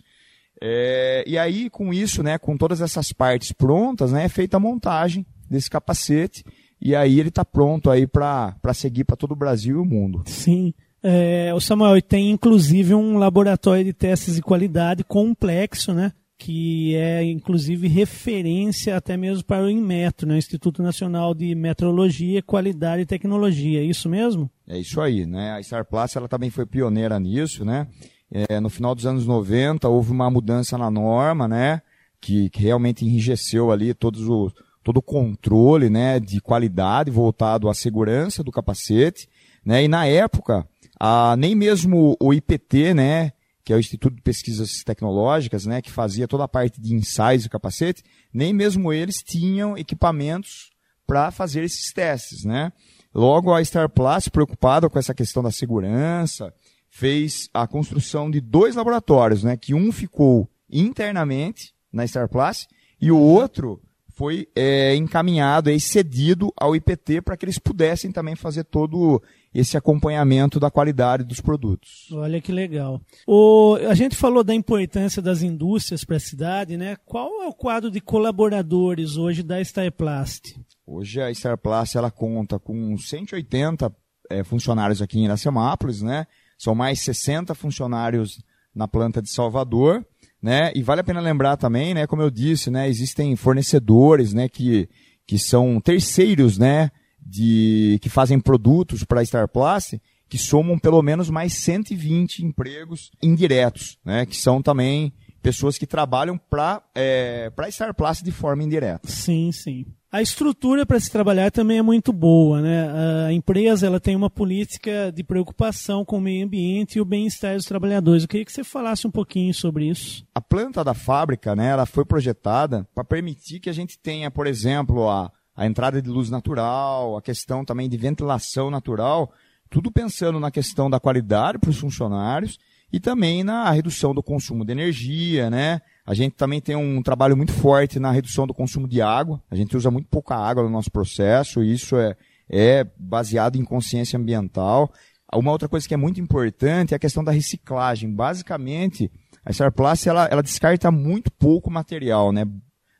É, 0.62 1.22
e 1.26 1.36
aí, 1.36 1.68
com 1.68 1.92
isso, 1.92 2.22
né, 2.22 2.38
com 2.38 2.56
todas 2.56 2.80
essas 2.80 3.12
partes 3.12 3.52
prontas, 3.52 4.12
né, 4.12 4.24
é 4.24 4.28
feita 4.30 4.56
a 4.56 4.60
montagem 4.60 5.26
desse 5.50 5.68
capacete 5.68 6.42
e 6.84 6.96
aí 6.96 7.20
ele 7.20 7.28
está 7.28 7.44
pronto 7.44 7.88
aí 7.88 8.08
para 8.08 8.74
seguir 8.74 9.04
para 9.04 9.16
todo 9.16 9.32
o 9.32 9.36
Brasil 9.36 9.76
e 9.76 9.78
o 9.78 9.84
mundo. 9.84 10.24
Sim. 10.26 10.74
É, 11.00 11.52
o 11.54 11.60
Samuel 11.60 12.02
tem 12.02 12.30
inclusive 12.30 12.92
um 12.92 13.18
laboratório 13.18 13.84
de 13.84 13.92
testes 13.92 14.34
de 14.34 14.42
qualidade 14.42 15.04
complexo, 15.04 15.94
né? 15.94 16.12
Que 16.36 16.96
é 16.96 17.22
inclusive 17.22 17.86
referência 17.86 18.96
até 18.96 19.16
mesmo 19.16 19.44
para 19.44 19.64
o 19.64 19.70
Inmetro, 19.70 20.26
né? 20.26 20.36
Instituto 20.36 20.82
Nacional 20.82 21.34
de 21.34 21.54
Metrologia, 21.54 22.42
Qualidade 22.42 23.02
e 23.02 23.06
Tecnologia. 23.06 23.80
É 23.80 23.84
isso 23.84 24.08
mesmo? 24.08 24.50
É 24.66 24.76
isso 24.76 25.00
aí, 25.00 25.24
né? 25.24 25.52
A 25.52 25.60
Starplast 25.60 26.18
ela 26.18 26.28
também 26.28 26.50
foi 26.50 26.66
pioneira 26.66 27.18
nisso, 27.20 27.64
né? 27.64 27.86
É, 28.28 28.58
no 28.58 28.68
final 28.68 28.92
dos 28.92 29.06
anos 29.06 29.24
90 29.24 29.88
houve 29.88 30.10
uma 30.10 30.28
mudança 30.28 30.76
na 30.76 30.90
norma, 30.90 31.46
né? 31.46 31.80
Que, 32.20 32.50
que 32.50 32.62
realmente 32.62 33.04
enrijeceu 33.04 33.70
ali 33.70 33.94
todos 33.94 34.22
os 34.22 34.52
todo 34.82 34.98
o 34.98 35.02
controle 35.02 35.88
né, 35.88 36.18
de 36.18 36.40
qualidade 36.40 37.10
voltado 37.10 37.68
à 37.68 37.74
segurança 37.74 38.42
do 38.42 38.50
capacete. 38.50 39.28
Né, 39.64 39.84
e 39.84 39.88
na 39.88 40.06
época, 40.06 40.66
a, 40.98 41.36
nem 41.36 41.54
mesmo 41.54 42.16
o 42.20 42.34
IPT, 42.34 42.94
né, 42.94 43.32
que 43.64 43.72
é 43.72 43.76
o 43.76 43.78
Instituto 43.78 44.16
de 44.16 44.22
Pesquisas 44.22 44.82
Tecnológicas, 44.84 45.66
né, 45.66 45.80
que 45.80 45.90
fazia 45.90 46.26
toda 46.26 46.44
a 46.44 46.48
parte 46.48 46.80
de 46.80 46.94
ensaios 46.94 47.44
do 47.44 47.50
capacete, 47.50 48.02
nem 48.32 48.52
mesmo 48.52 48.92
eles 48.92 49.22
tinham 49.22 49.76
equipamentos 49.78 50.70
para 51.06 51.30
fazer 51.30 51.62
esses 51.62 51.92
testes. 51.92 52.44
Né? 52.44 52.72
Logo, 53.14 53.52
a 53.52 53.60
Starplast, 53.60 54.30
preocupada 54.30 54.88
com 54.88 54.98
essa 54.98 55.14
questão 55.14 55.42
da 55.42 55.50
segurança, 55.50 56.52
fez 56.88 57.48
a 57.54 57.66
construção 57.66 58.30
de 58.30 58.40
dois 58.40 58.74
laboratórios, 58.74 59.42
né? 59.42 59.56
Que 59.56 59.74
um 59.74 59.90
ficou 59.90 60.48
internamente 60.70 61.74
na 61.92 62.04
Starplast 62.04 62.68
e 63.00 63.10
o 63.10 63.18
outro 63.18 63.80
foi 64.22 64.48
é, 64.54 64.94
encaminhado 64.94 65.68
e 65.68 65.80
cedido 65.80 66.54
ao 66.56 66.76
IPT 66.76 67.22
para 67.22 67.36
que 67.36 67.44
eles 67.44 67.58
pudessem 67.58 68.12
também 68.12 68.36
fazer 68.36 68.62
todo 68.62 69.20
esse 69.52 69.76
acompanhamento 69.76 70.60
da 70.60 70.70
qualidade 70.70 71.24
dos 71.24 71.40
produtos. 71.40 72.06
Olha 72.12 72.40
que 72.40 72.52
legal. 72.52 73.00
O, 73.26 73.74
a 73.90 73.94
gente 73.94 74.14
falou 74.14 74.44
da 74.44 74.54
importância 74.54 75.20
das 75.20 75.42
indústrias 75.42 76.04
para 76.04 76.18
a 76.18 76.20
cidade, 76.20 76.76
né? 76.76 76.96
Qual 77.04 77.42
é 77.42 77.48
o 77.48 77.52
quadro 77.52 77.90
de 77.90 78.00
colaboradores 78.00 79.16
hoje 79.16 79.42
da 79.42 79.60
Starplast? 79.60 80.54
Hoje 80.86 81.20
a 81.20 81.28
Starplast 81.32 81.98
ela 81.98 82.12
conta 82.12 82.60
com 82.60 82.96
180 82.96 83.92
é, 84.30 84.44
funcionários 84.44 85.02
aqui 85.02 85.18
em 85.18 85.24
Iracemápolis, 85.24 86.00
né? 86.00 86.28
São 86.56 86.76
mais 86.76 87.00
60 87.00 87.56
funcionários 87.56 88.40
na 88.72 88.86
planta 88.86 89.20
de 89.20 89.32
Salvador, 89.32 90.06
né? 90.42 90.72
E 90.74 90.82
vale 90.82 91.00
a 91.00 91.04
pena 91.04 91.20
lembrar 91.20 91.56
também, 91.56 91.94
né? 91.94 92.06
Como 92.06 92.22
eu 92.22 92.30
disse, 92.30 92.70
né? 92.70 92.88
Existem 92.88 93.36
fornecedores, 93.36 94.34
né? 94.34 94.48
Que, 94.48 94.88
que 95.26 95.38
são 95.38 95.80
terceiros, 95.80 96.58
né? 96.58 96.90
de 97.24 97.98
que 98.02 98.08
fazem 98.08 98.40
produtos 98.40 99.04
para 99.04 99.20
a 99.20 99.22
Starplast 99.22 100.00
que 100.28 100.38
somam 100.38 100.78
pelo 100.78 101.02
menos 101.02 101.30
mais 101.30 101.52
120 101.54 102.44
empregos 102.44 103.10
indiretos, 103.22 103.98
né, 104.04 104.24
que 104.26 104.36
são 104.36 104.62
também 104.62 105.12
pessoas 105.42 105.76
que 105.76 105.86
trabalham 105.86 106.38
para 106.38 106.82
é, 106.94 107.50
para 107.50 107.66
a 107.66 107.68
Starplast 107.68 108.22
de 108.22 108.30
forma 108.30 108.62
indireta. 108.62 109.08
Sim, 109.08 109.50
sim. 109.52 109.84
A 110.10 110.20
estrutura 110.20 110.84
para 110.84 111.00
se 111.00 111.10
trabalhar 111.10 111.50
também 111.50 111.78
é 111.78 111.82
muito 111.82 112.12
boa, 112.12 112.60
né? 112.60 113.26
A 113.26 113.32
empresa 113.32 113.86
ela 113.86 113.98
tem 113.98 114.14
uma 114.14 114.28
política 114.28 115.10
de 115.10 115.24
preocupação 115.24 116.04
com 116.04 116.18
o 116.18 116.20
meio 116.20 116.44
ambiente 116.44 116.96
e 116.96 117.00
o 117.00 117.04
bem-estar 117.04 117.56
dos 117.56 117.64
trabalhadores. 117.64 118.22
Eu 118.22 118.28
queria 118.28 118.44
que 118.44 118.52
você 118.52 118.62
falasse 118.62 119.06
um 119.06 119.10
pouquinho 119.10 119.54
sobre 119.54 119.88
isso. 119.88 120.22
A 120.34 120.40
planta 120.40 120.84
da 120.84 120.92
fábrica, 120.92 121.56
né, 121.56 121.68
ela 121.68 121.86
foi 121.86 122.04
projetada 122.04 122.86
para 122.94 123.04
permitir 123.04 123.58
que 123.58 123.70
a 123.70 123.72
gente 123.72 123.98
tenha, 123.98 124.30
por 124.30 124.46
exemplo, 124.46 125.08
a 125.08 125.32
a 125.54 125.66
entrada 125.66 126.00
de 126.00 126.08
luz 126.08 126.30
natural, 126.30 127.16
a 127.16 127.22
questão 127.22 127.64
também 127.64 127.88
de 127.88 127.96
ventilação 127.96 128.70
natural, 128.70 129.32
tudo 129.70 129.92
pensando 129.92 130.40
na 130.40 130.50
questão 130.50 130.88
da 130.88 130.98
qualidade 130.98 131.58
para 131.58 131.70
os 131.70 131.78
funcionários 131.78 132.58
e 132.92 133.00
também 133.00 133.42
na 133.42 133.70
redução 133.70 134.12
do 134.12 134.22
consumo 134.22 134.64
de 134.64 134.72
energia, 134.72 135.48
né? 135.48 135.80
A 136.04 136.12
gente 136.12 136.34
também 136.34 136.60
tem 136.60 136.76
um 136.76 137.02
trabalho 137.02 137.36
muito 137.36 137.52
forte 137.52 137.98
na 137.98 138.10
redução 138.10 138.46
do 138.46 138.52
consumo 138.52 138.86
de 138.86 139.00
água. 139.00 139.42
A 139.50 139.56
gente 139.56 139.76
usa 139.76 139.90
muito 139.90 140.08
pouca 140.08 140.36
água 140.36 140.62
no 140.62 140.68
nosso 140.68 140.90
processo, 140.90 141.62
e 141.62 141.72
isso 141.72 141.96
é, 141.96 142.14
é 142.50 142.84
baseado 142.98 143.56
em 143.56 143.64
consciência 143.64 144.18
ambiental. 144.18 144.92
Uma 145.34 145.52
outra 145.52 145.68
coisa 145.68 145.88
que 145.88 145.94
é 145.94 145.96
muito 145.96 146.20
importante 146.20 146.92
é 146.92 146.96
a 146.96 147.00
questão 147.00 147.24
da 147.24 147.32
reciclagem. 147.32 148.14
Basicamente, 148.14 149.10
a 149.42 149.50
Starplast 149.50 150.06
ela, 150.06 150.26
ela 150.26 150.42
descarta 150.42 150.90
muito 150.90 151.32
pouco 151.32 151.70
material, 151.70 152.30
né? 152.30 152.44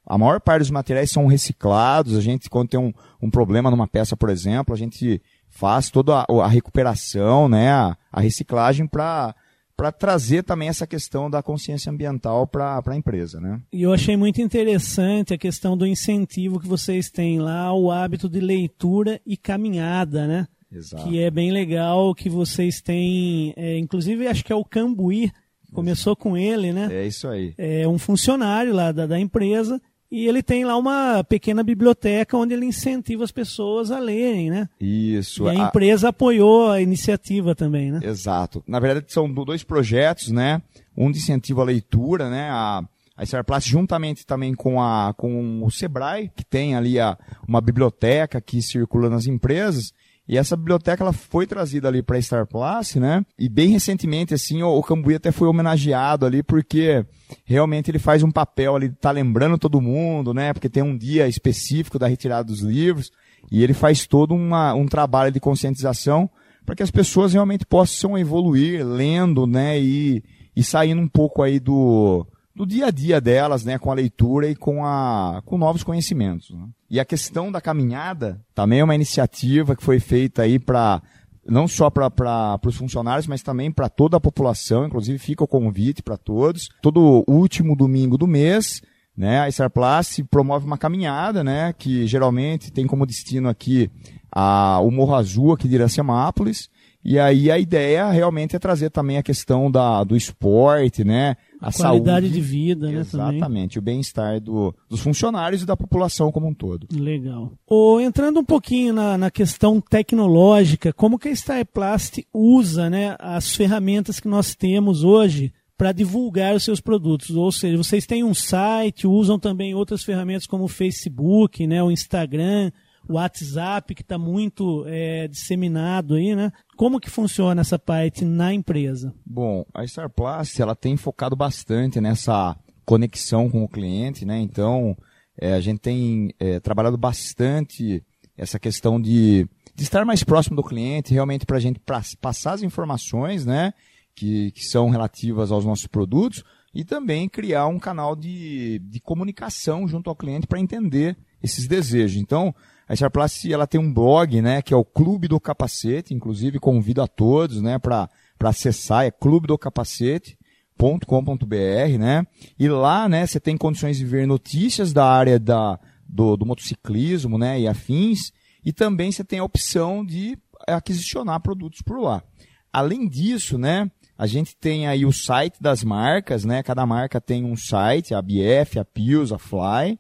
A 0.07 0.16
maior 0.16 0.40
parte 0.40 0.61
dos 0.61 0.70
materiais 0.70 1.11
são 1.11 1.26
reciclados. 1.26 2.16
A 2.16 2.20
gente, 2.20 2.48
quando 2.48 2.70
tem 2.70 2.81
um, 2.81 2.92
um 3.20 3.31
problema 3.31 3.70
numa 3.70 3.87
peça, 3.87 4.16
por 4.16 4.31
exemplo, 4.31 4.74
a 4.74 4.78
gente 4.78 5.20
faz 5.50 5.90
toda 5.90 6.20
a, 6.20 6.26
a 6.42 6.48
recuperação, 6.48 7.48
né, 7.48 7.70
a, 7.70 7.96
a 8.11 8.20
reciclagem 8.20 8.87
para 8.87 9.35
para 9.76 9.90
trazer 9.90 10.42
também 10.42 10.68
essa 10.68 10.87
questão 10.87 11.30
da 11.30 11.42
consciência 11.42 11.90
ambiental 11.90 12.46
para 12.46 12.82
a 12.85 12.96
empresa. 12.96 13.40
Né? 13.40 13.61
E 13.72 13.82
eu 13.82 13.92
achei 13.92 14.16
muito 14.16 14.40
interessante 14.40 15.35
a 15.35 15.38
questão 15.38 15.76
do 15.76 15.87
incentivo 15.87 16.61
que 16.61 16.68
vocês 16.68 17.11
têm 17.11 17.40
lá, 17.40 17.72
o 17.72 17.90
hábito 17.90 18.28
de 18.28 18.40
leitura 18.40 19.20
e 19.26 19.37
caminhada, 19.37 20.26
né? 20.26 20.46
Exato. 20.70 21.04
Que 21.04 21.20
é 21.20 21.30
bem 21.30 21.50
legal 21.50 22.14
que 22.14 22.30
vocês 22.30 22.80
têm, 22.80 23.52
é, 23.56 23.78
inclusive 23.78 24.26
acho 24.26 24.44
que 24.44 24.52
é 24.52 24.56
o 24.56 24.64
Cambuí, 24.64 25.30
começou 25.72 26.14
com 26.16 26.37
ele, 26.37 26.72
né? 26.72 26.88
É 26.90 27.06
isso 27.06 27.28
aí. 27.28 27.54
É 27.58 27.87
um 27.87 27.98
funcionário 27.98 28.72
lá 28.72 28.92
da, 28.92 29.06
da 29.06 29.18
empresa 29.18 29.80
e 30.12 30.29
ele 30.29 30.42
tem 30.42 30.62
lá 30.62 30.77
uma 30.77 31.25
pequena 31.25 31.62
biblioteca 31.62 32.37
onde 32.37 32.53
ele 32.53 32.66
incentiva 32.66 33.25
as 33.25 33.33
pessoas 33.33 33.90
a 33.90 33.98
lerem, 33.98 34.51
né? 34.51 34.68
Isso. 34.79 35.44
E 35.44 35.48
a, 35.48 35.53
a 35.53 35.68
empresa 35.68 36.11
apoiou 36.11 36.70
a 36.70 36.83
iniciativa 36.83 37.55
também, 37.55 37.90
né? 37.90 38.01
Exato. 38.03 38.62
Na 38.66 38.79
verdade, 38.79 39.11
são 39.11 39.33
dois 39.33 39.64
projetos, 39.64 40.29
né? 40.29 40.61
Um 40.94 41.11
de 41.11 41.16
incentivo 41.16 41.62
à 41.62 41.64
leitura, 41.64 42.29
né? 42.29 42.51
A, 42.51 42.85
a 43.16 43.22
Starplast 43.22 43.66
juntamente 43.66 44.27
também 44.27 44.55
com, 44.55 44.83
a, 44.83 45.14
com 45.16 45.64
o 45.64 45.70
Sebrae, 45.70 46.31
que 46.37 46.44
tem 46.44 46.77
ali 46.77 47.01
a, 47.01 47.16
uma 47.48 47.62
biblioteca 47.62 48.38
que 48.38 48.61
circula 48.61 49.09
nas 49.09 49.27
empresas, 49.27 49.94
e 50.28 50.38
essa 50.38 50.56
biblioteca 50.56 51.02
ela 51.02 51.12
foi 51.12 51.46
trazida 51.46 51.88
ali 51.88 52.02
para 52.02 52.20
Star 52.22 52.46
Plus, 52.46 52.94
né? 52.94 53.24
E 53.38 53.48
bem 53.48 53.70
recentemente, 53.70 54.32
assim, 54.32 54.62
o, 54.62 54.68
o 54.68 54.82
Cambuí 54.82 55.16
até 55.16 55.32
foi 55.32 55.48
homenageado 55.48 56.24
ali, 56.24 56.42
porque 56.42 57.04
realmente 57.44 57.90
ele 57.90 57.98
faz 57.98 58.22
um 58.22 58.30
papel 58.30 58.76
ali, 58.76 58.88
tá 58.90 59.11
lembrando 59.11 59.58
todo 59.58 59.80
mundo, 59.80 60.32
né? 60.32 60.52
Porque 60.52 60.68
tem 60.68 60.82
um 60.82 60.96
dia 60.96 61.26
específico 61.26 61.98
da 61.98 62.06
retirada 62.06 62.44
dos 62.44 62.61
livros, 62.61 63.11
e 63.50 63.62
ele 63.62 63.74
faz 63.74 64.06
todo 64.06 64.35
uma, 64.35 64.72
um 64.74 64.87
trabalho 64.87 65.32
de 65.32 65.40
conscientização 65.40 66.30
para 66.64 66.76
que 66.76 66.82
as 66.82 66.90
pessoas 66.90 67.32
realmente 67.32 67.66
possam 67.66 68.16
evoluir 68.16 68.87
lendo, 68.87 69.46
né? 69.46 69.80
E, 69.80 70.22
e 70.54 70.62
saindo 70.62 71.02
um 71.02 71.08
pouco 71.08 71.42
aí 71.42 71.58
do, 71.58 72.24
do 72.54 72.66
dia 72.66 72.86
a 72.86 72.90
dia 72.90 73.20
delas, 73.20 73.64
né, 73.64 73.78
com 73.78 73.90
a 73.90 73.94
leitura 73.94 74.48
e 74.48 74.54
com, 74.54 74.84
a, 74.84 75.42
com 75.44 75.56
novos 75.56 75.82
conhecimentos. 75.82 76.50
Né? 76.50 76.68
E 76.90 77.00
a 77.00 77.04
questão 77.04 77.50
da 77.50 77.60
caminhada 77.60 78.40
também 78.54 78.80
é 78.80 78.84
uma 78.84 78.94
iniciativa 78.94 79.74
que 79.74 79.82
foi 79.82 79.98
feita 79.98 80.42
aí 80.42 80.58
para 80.58 81.02
não 81.44 81.66
só 81.66 81.90
para 81.90 82.60
os 82.64 82.76
funcionários, 82.76 83.26
mas 83.26 83.42
também 83.42 83.72
para 83.72 83.88
toda 83.88 84.16
a 84.16 84.20
população. 84.20 84.86
Inclusive 84.86 85.18
fica 85.18 85.42
o 85.42 85.48
convite 85.48 86.02
para 86.02 86.16
todos. 86.16 86.68
Todo 86.80 87.24
último 87.26 87.74
domingo 87.74 88.16
do 88.16 88.28
mês, 88.28 88.80
né, 89.16 89.40
a 89.40 89.48
Starplast 89.48 90.22
promove 90.24 90.66
uma 90.66 90.78
caminhada, 90.78 91.42
né, 91.42 91.72
que 91.76 92.06
geralmente 92.06 92.70
tem 92.70 92.86
como 92.86 93.06
destino 93.06 93.48
aqui 93.48 93.90
a, 94.30 94.78
o 94.80 94.90
Morro 94.90 95.14
Azul 95.14 95.52
aqui 95.52 95.66
de 95.66 95.74
Iracemápolis. 95.74 96.70
E 97.04 97.18
aí 97.18 97.50
a 97.50 97.58
ideia 97.58 98.08
realmente 98.10 98.54
é 98.54 98.58
trazer 98.58 98.90
também 98.90 99.18
a 99.18 99.22
questão 99.22 99.70
da, 99.70 100.04
do 100.04 100.16
esporte, 100.16 101.02
né? 101.02 101.36
A, 101.60 101.68
a 101.68 101.72
qualidade 101.72 102.26
saúde, 102.26 102.30
de 102.30 102.40
vida, 102.40 102.90
né? 102.90 103.00
Exatamente, 103.00 103.78
o 103.78 103.82
bem-estar 103.82 104.40
do, 104.40 104.74
dos 104.88 105.00
funcionários 105.00 105.62
e 105.62 105.66
da 105.66 105.76
população 105.76 106.30
como 106.30 106.46
um 106.46 106.54
todo. 106.54 106.86
Legal. 106.92 107.52
Ou 107.66 108.00
entrando 108.00 108.40
um 108.40 108.44
pouquinho 108.44 108.92
na, 108.92 109.18
na 109.18 109.30
questão 109.30 109.80
tecnológica, 109.80 110.92
como 110.92 111.18
que 111.18 111.28
a 111.28 111.32
Starplast 111.32 112.24
usa 112.32 112.88
né, 112.88 113.16
as 113.18 113.54
ferramentas 113.54 114.20
que 114.20 114.28
nós 114.28 114.54
temos 114.54 115.02
hoje 115.02 115.52
para 115.76 115.90
divulgar 115.90 116.54
os 116.54 116.62
seus 116.62 116.80
produtos. 116.80 117.30
Ou 117.30 117.50
seja, 117.50 117.76
vocês 117.76 118.06
têm 118.06 118.22
um 118.22 118.34
site, 118.34 119.08
usam 119.08 119.36
também 119.36 119.74
outras 119.74 120.04
ferramentas 120.04 120.46
como 120.46 120.64
o 120.64 120.68
Facebook, 120.68 121.66
né, 121.66 121.82
o 121.82 121.90
Instagram, 121.90 122.70
WhatsApp, 123.08 123.94
que 123.94 124.02
está 124.02 124.18
muito 124.18 124.84
é, 124.86 125.28
disseminado 125.28 126.14
aí, 126.14 126.34
né? 126.34 126.52
Como 126.76 127.00
que 127.00 127.10
funciona 127.10 127.60
essa 127.60 127.78
parte 127.78 128.24
na 128.24 128.52
empresa? 128.52 129.14
Bom, 129.24 129.64
a 129.74 129.84
Starplast, 129.84 130.60
ela 130.60 130.74
tem 130.74 130.96
focado 130.96 131.36
bastante 131.36 132.00
nessa 132.00 132.56
conexão 132.84 133.48
com 133.50 133.62
o 133.64 133.68
cliente, 133.68 134.24
né? 134.24 134.38
Então, 134.38 134.96
é, 135.38 135.54
a 135.54 135.60
gente 135.60 135.80
tem 135.80 136.34
é, 136.38 136.60
trabalhado 136.60 136.96
bastante 136.96 138.02
essa 138.36 138.58
questão 138.58 139.00
de, 139.00 139.46
de 139.74 139.82
estar 139.82 140.04
mais 140.04 140.24
próximo 140.24 140.56
do 140.56 140.62
cliente, 140.62 141.12
realmente 141.12 141.46
para 141.46 141.56
a 141.56 141.60
gente 141.60 141.78
pra, 141.80 142.02
passar 142.20 142.52
as 142.52 142.62
informações, 142.62 143.46
né? 143.46 143.72
Que, 144.14 144.50
que 144.50 144.64
são 144.64 144.90
relativas 144.90 145.50
aos 145.50 145.64
nossos 145.64 145.86
produtos 145.86 146.44
e 146.74 146.84
também 146.84 147.28
criar 147.28 147.66
um 147.66 147.78
canal 147.78 148.16
de, 148.16 148.78
de 148.78 149.00
comunicação 149.00 149.86
junto 149.86 150.08
ao 150.08 150.16
cliente 150.16 150.46
para 150.46 150.60
entender 150.60 151.16
esses 151.42 151.66
desejos. 151.66 152.20
Então, 152.20 152.54
a 152.92 152.94
Starplast 152.94 153.50
ela 153.50 153.66
tem 153.66 153.81
um 153.81 153.90
blog, 153.90 154.42
né, 154.42 154.61
que 154.61 154.74
é 154.74 154.76
o 154.76 154.85
Clube 154.85 155.26
do 155.26 155.40
Capacete, 155.40 156.12
inclusive 156.12 156.59
convido 156.59 157.00
a 157.00 157.07
todos, 157.07 157.62
né, 157.62 157.78
para 157.78 158.07
acessar, 158.38 159.07
é 159.07 159.11
clubedocapacete.com.br, 159.11 161.98
né? 161.98 162.26
E 162.59 162.68
lá, 162.68 163.09
né, 163.09 163.26
você 163.26 163.40
tem 163.40 163.57
condições 163.57 163.96
de 163.96 164.05
ver 164.05 164.26
notícias 164.26 164.92
da 164.92 165.07
área 165.07 165.38
da, 165.38 165.81
do, 166.07 166.37
do 166.37 166.44
motociclismo, 166.44 167.38
né, 167.38 167.59
e 167.59 167.66
afins, 167.66 168.31
e 168.62 168.74
também 168.74 169.11
você 169.11 169.24
tem 169.24 169.38
a 169.38 169.44
opção 169.44 170.05
de 170.05 170.37
aquisicionar 170.66 171.40
produtos 171.40 171.81
por 171.81 171.98
lá. 171.98 172.22
Além 172.70 173.09
disso, 173.09 173.57
né, 173.57 173.90
a 174.18 174.26
gente 174.26 174.55
tem 174.55 174.87
aí 174.87 175.07
o 175.07 175.12
site 175.12 175.62
das 175.62 175.83
marcas, 175.83 176.44
né? 176.44 176.62
Cada 176.62 176.85
marca 176.85 177.22
tem 177.22 177.42
um 177.42 177.57
site, 177.57 178.14
a 178.14 178.20
BF, 178.20 178.78
a 178.78 178.85
Pius, 178.85 179.33
a 179.33 179.38
Fly. 179.38 179.98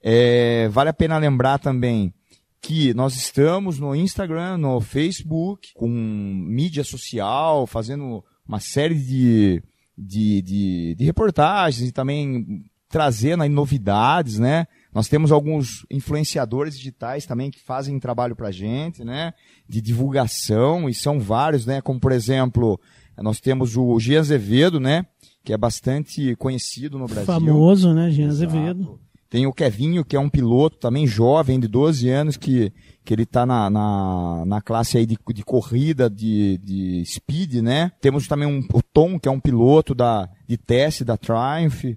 É, 0.00 0.68
vale 0.68 0.88
a 0.88 0.94
pena 0.94 1.18
lembrar 1.18 1.58
também 1.58 2.14
que 2.60 2.92
nós 2.94 3.14
estamos 3.16 3.78
no 3.78 3.94
Instagram, 3.94 4.58
no 4.58 4.80
Facebook, 4.80 5.70
com 5.74 5.88
mídia 5.88 6.82
social, 6.84 7.66
fazendo 7.66 8.24
uma 8.46 8.60
série 8.60 8.94
de, 8.94 9.62
de, 9.96 10.42
de, 10.42 10.94
de 10.96 11.04
reportagens 11.04 11.88
e 11.88 11.92
também 11.92 12.64
trazendo 12.88 13.42
aí 13.42 13.48
novidades, 13.48 14.38
né? 14.38 14.66
Nós 14.92 15.08
temos 15.08 15.30
alguns 15.30 15.84
influenciadores 15.90 16.76
digitais 16.76 17.26
também 17.26 17.50
que 17.50 17.60
fazem 17.60 18.00
trabalho 18.00 18.34
para 18.34 18.50
gente, 18.50 19.04
né? 19.04 19.34
De 19.68 19.80
divulgação, 19.80 20.88
e 20.88 20.94
são 20.94 21.20
vários, 21.20 21.66
né? 21.66 21.80
Como, 21.80 22.00
por 22.00 22.12
exemplo, 22.12 22.80
Nós 23.20 23.40
temos 23.40 23.76
o 23.76 23.98
Gia 24.00 24.20
Azevedo, 24.20 24.80
né? 24.80 25.04
Que 25.44 25.52
é 25.52 25.56
bastante 25.56 26.34
conhecido 26.36 26.98
no 26.98 27.06
Brasil. 27.06 27.26
Famoso, 27.26 27.92
né, 27.92 28.10
Gia 28.10 28.28
Azevedo. 28.28 29.00
Tem 29.30 29.46
o 29.46 29.52
Kevinho, 29.52 30.04
que 30.04 30.16
é 30.16 30.20
um 30.20 30.28
piloto 30.28 30.78
também 30.78 31.06
jovem, 31.06 31.60
de 31.60 31.68
12 31.68 32.08
anos, 32.08 32.36
que, 32.38 32.72
que 33.04 33.12
ele 33.12 33.24
está 33.24 33.44
na, 33.44 33.68
na, 33.68 34.44
na, 34.46 34.62
classe 34.62 34.96
aí 34.96 35.04
de, 35.04 35.18
de 35.34 35.44
corrida, 35.44 36.08
de, 36.08 36.56
de 36.58 37.04
speed, 37.04 37.56
né? 37.56 37.92
Temos 38.00 38.26
também 38.26 38.48
um, 38.48 38.66
o 38.72 38.82
Tom, 38.82 39.18
que 39.20 39.28
é 39.28 39.30
um 39.30 39.40
piloto 39.40 39.94
da, 39.94 40.28
de 40.46 40.56
teste 40.56 41.04
da 41.04 41.18
Triumph. 41.18 41.96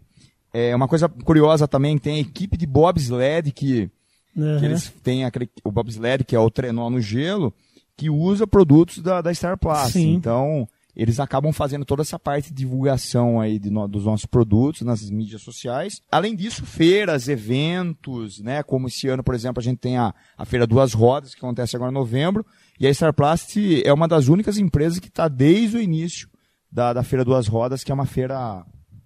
É 0.54 0.76
uma 0.76 0.90
coisa 0.90 1.08
curiosa 1.08 1.70
também, 1.70 1.98
tem 1.98 2.16
a 2.16 2.20
equipe 2.20 2.58
de 2.58 2.66
bobsled 2.66 3.54
que, 3.54 3.90
uhum. 4.36 4.60
que 4.60 4.66
eles 4.66 4.94
têm 5.02 5.24
aquele, 5.24 5.50
o 5.64 5.72
bobsled, 5.72 6.26
que 6.26 6.36
é 6.36 6.40
o 6.40 6.52
trenó 6.52 6.90
no 6.90 7.00
gelo, 7.00 7.54
que 7.96 8.10
usa 8.10 8.46
produtos 8.46 8.98
da, 8.98 9.22
da 9.22 9.34
Star 9.34 9.58
Plus. 9.58 9.94
Sim. 9.94 10.16
Então, 10.16 10.68
eles 10.96 11.20
acabam 11.20 11.52
fazendo 11.54 11.86
toda 11.86 12.02
essa 12.02 12.20
parte 12.20 12.50
de 12.50 12.56
divulgação 12.56 13.40
aí 13.40 13.58
de 13.58 13.70
no, 13.70 13.88
dos 13.88 14.06
nossos 14.06 14.26
produtos 14.26 14.82
nas 14.82 15.10
mídias 15.10 15.42
sociais. 15.42 16.02
Além 16.12 16.36
disso, 16.36 16.66
feiras, 16.66 17.28
eventos, 17.28 18.40
né? 18.40 18.62
Como 18.64 18.88
esse 18.88 19.08
ano, 19.08 19.24
por 19.24 19.34
exemplo, 19.34 19.60
a 19.60 19.64
gente 19.64 19.80
tem 19.80 19.98
a, 19.98 20.14
a 20.38 20.46
Feira 20.46 20.68
Duas 20.68 20.94
Rodas, 20.94 21.34
que 21.34 21.40
acontece 21.40 21.76
agora 21.76 21.92
em 21.92 21.96
novembro, 21.96 22.46
e 22.80 22.86
a 22.86 22.90
Starplast 22.90 23.58
é 23.84 23.94
uma 23.94 24.08
das 24.08 24.28
únicas 24.28 24.58
empresas 24.58 25.00
que 25.00 25.08
está 25.08 25.28
desde 25.28 25.78
o 25.78 25.82
início 25.82 26.30
da, 26.72 26.94
da 26.94 27.04
Feira 27.04 27.24
Duas 27.24 27.48
Rodas, 27.48 27.84
que 27.84 27.92
é 27.92 27.96
uma 27.96 28.06
feira 28.06 28.66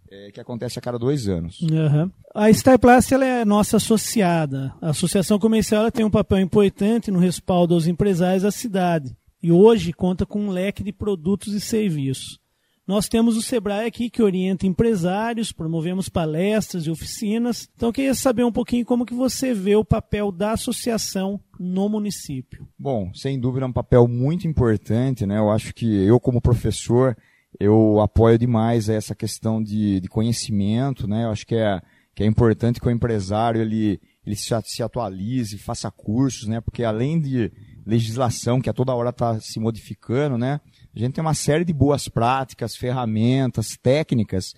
é, 0.10 0.32
que 0.32 0.40
acontece 0.40 0.80
a 0.80 0.82
cada 0.82 0.98
dois 0.98 1.28
anos. 1.28 1.62
Uhum. 1.62 2.12
A 2.34 2.50
Starplast 2.50 3.14
ela 3.14 3.26
é 3.26 3.46
nossa 3.46 3.78
associada. 3.78 4.74
A 4.82 4.90
associação 4.90 5.38
comercial 5.38 5.92
tem 5.92 6.06
um 6.06 6.10
papel 6.10 6.40
importante 6.40 7.12
no 7.12 7.20
respaldo 7.20 7.74
aos 7.74 7.88
empresários 7.88 8.44
da 8.44 8.52
cidade 8.52 9.16
e 9.42 9.52
hoje 9.52 9.94
conta 9.94 10.26
com 10.26 10.42
um 10.42 10.50
leque 10.50 10.84
de 10.84 10.92
produtos 10.92 11.54
e 11.54 11.62
serviços. 11.62 12.40
Nós 12.88 13.10
temos 13.10 13.36
o 13.36 13.42
Sebrae 13.42 13.88
aqui 13.88 14.12
que 14.12 14.22
orienta 14.22 14.68
empresários, 14.68 15.52
promovemos 15.52 16.08
palestras 16.08 16.86
e 16.86 16.92
oficinas. 16.92 17.68
Então 17.76 17.90
eu 17.90 17.94
queria 17.94 18.14
saber 18.14 18.44
um 18.44 18.52
pouquinho 18.52 18.86
como 18.86 19.08
que 19.08 19.14
você 19.14 19.56
vê 19.56 19.76
o 19.76 19.84
papel 19.84 20.32
da 20.32 20.52
associação 20.52 21.40
no 21.60 21.90
município. 21.90 22.68
Bom, 22.78 23.12
sem 23.16 23.40
dúvida 23.40 23.66
é 23.66 23.70
um 23.70 23.74
papel 23.74 24.08
muito 24.08 24.48
importante, 24.48 25.26
né? 25.26 25.40
Eu 25.40 25.50
acho 25.50 25.74
que 25.74 26.06
eu 26.06 26.20
como 26.20 26.40
professor, 26.40 27.18
eu 27.60 28.00
apoio 28.02 28.38
demais 28.38 28.88
essa 28.88 29.16
questão 29.16 29.64
de, 29.64 30.00
de 30.00 30.08
conhecimento, 30.08 31.08
né? 31.08 31.24
Eu 31.24 31.32
acho 31.32 31.48
que 31.48 31.56
é, 31.56 31.82
que 32.14 32.22
é 32.22 32.28
importante 32.28 32.80
que 32.80 32.88
o 32.88 32.92
empresário 32.92 33.62
ele, 33.62 34.00
ele 34.24 34.36
se, 34.36 34.54
se 34.64 34.84
atualize, 34.84 35.58
faça 35.58 35.90
cursos, 35.90 36.48
né? 36.48 36.62
Porque 36.62 36.84
além 36.84 37.20
de 37.20 37.52
legislação 37.86 38.60
que 38.60 38.70
a 38.70 38.74
toda 38.74 38.94
hora 38.94 39.12
está 39.12 39.40
se 39.40 39.60
modificando, 39.60 40.38
né? 40.38 40.60
A 40.96 41.00
gente 41.00 41.14
tem 41.14 41.22
uma 41.22 41.34
série 41.34 41.64
de 41.64 41.74
boas 41.74 42.08
práticas, 42.08 42.76
ferramentas, 42.76 43.78
técnicas 43.82 44.54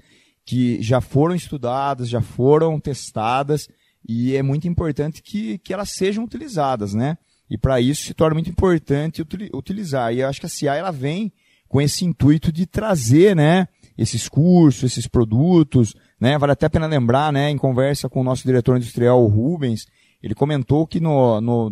que 0.46 0.82
já 0.82 1.02
foram 1.02 1.36
estudadas, 1.36 2.08
já 2.08 2.22
foram 2.22 2.80
testadas 2.80 3.68
e 4.08 4.36
é 4.36 4.42
muito 4.42 4.68
importante 4.68 5.22
que, 5.22 5.58
que 5.58 5.74
elas 5.74 5.90
sejam 5.90 6.24
utilizadas, 6.24 6.94
né? 6.94 7.18
E 7.50 7.58
para 7.58 7.82
isso 7.82 8.04
se 8.04 8.14
torna 8.14 8.36
muito 8.36 8.50
importante 8.50 9.22
utilizar. 9.54 10.14
E 10.14 10.20
eu 10.20 10.28
acho 10.28 10.40
que 10.40 10.46
a 10.46 10.50
CI 10.50 10.68
ela 10.68 10.92
vem 10.92 11.32
com 11.68 11.82
esse 11.82 12.06
intuito 12.06 12.52
de 12.52 12.66
trazer, 12.66 13.36
né, 13.36 13.68
esses 13.98 14.30
cursos, 14.30 14.84
esses 14.84 15.08
produtos, 15.08 15.94
né? 16.20 16.38
Vale 16.38 16.54
até 16.54 16.66
a 16.66 16.70
pena 16.70 16.88
lembrar, 16.88 17.34
né, 17.34 17.50
em 17.50 17.58
conversa 17.58 18.08
com 18.08 18.22
o 18.22 18.24
nosso 18.24 18.44
diretor 18.46 18.78
industrial, 18.78 19.22
o 19.22 19.28
Rubens, 19.28 19.86
ele 20.22 20.34
comentou 20.34 20.88
que 20.88 21.00
no, 21.00 21.40
no 21.40 21.72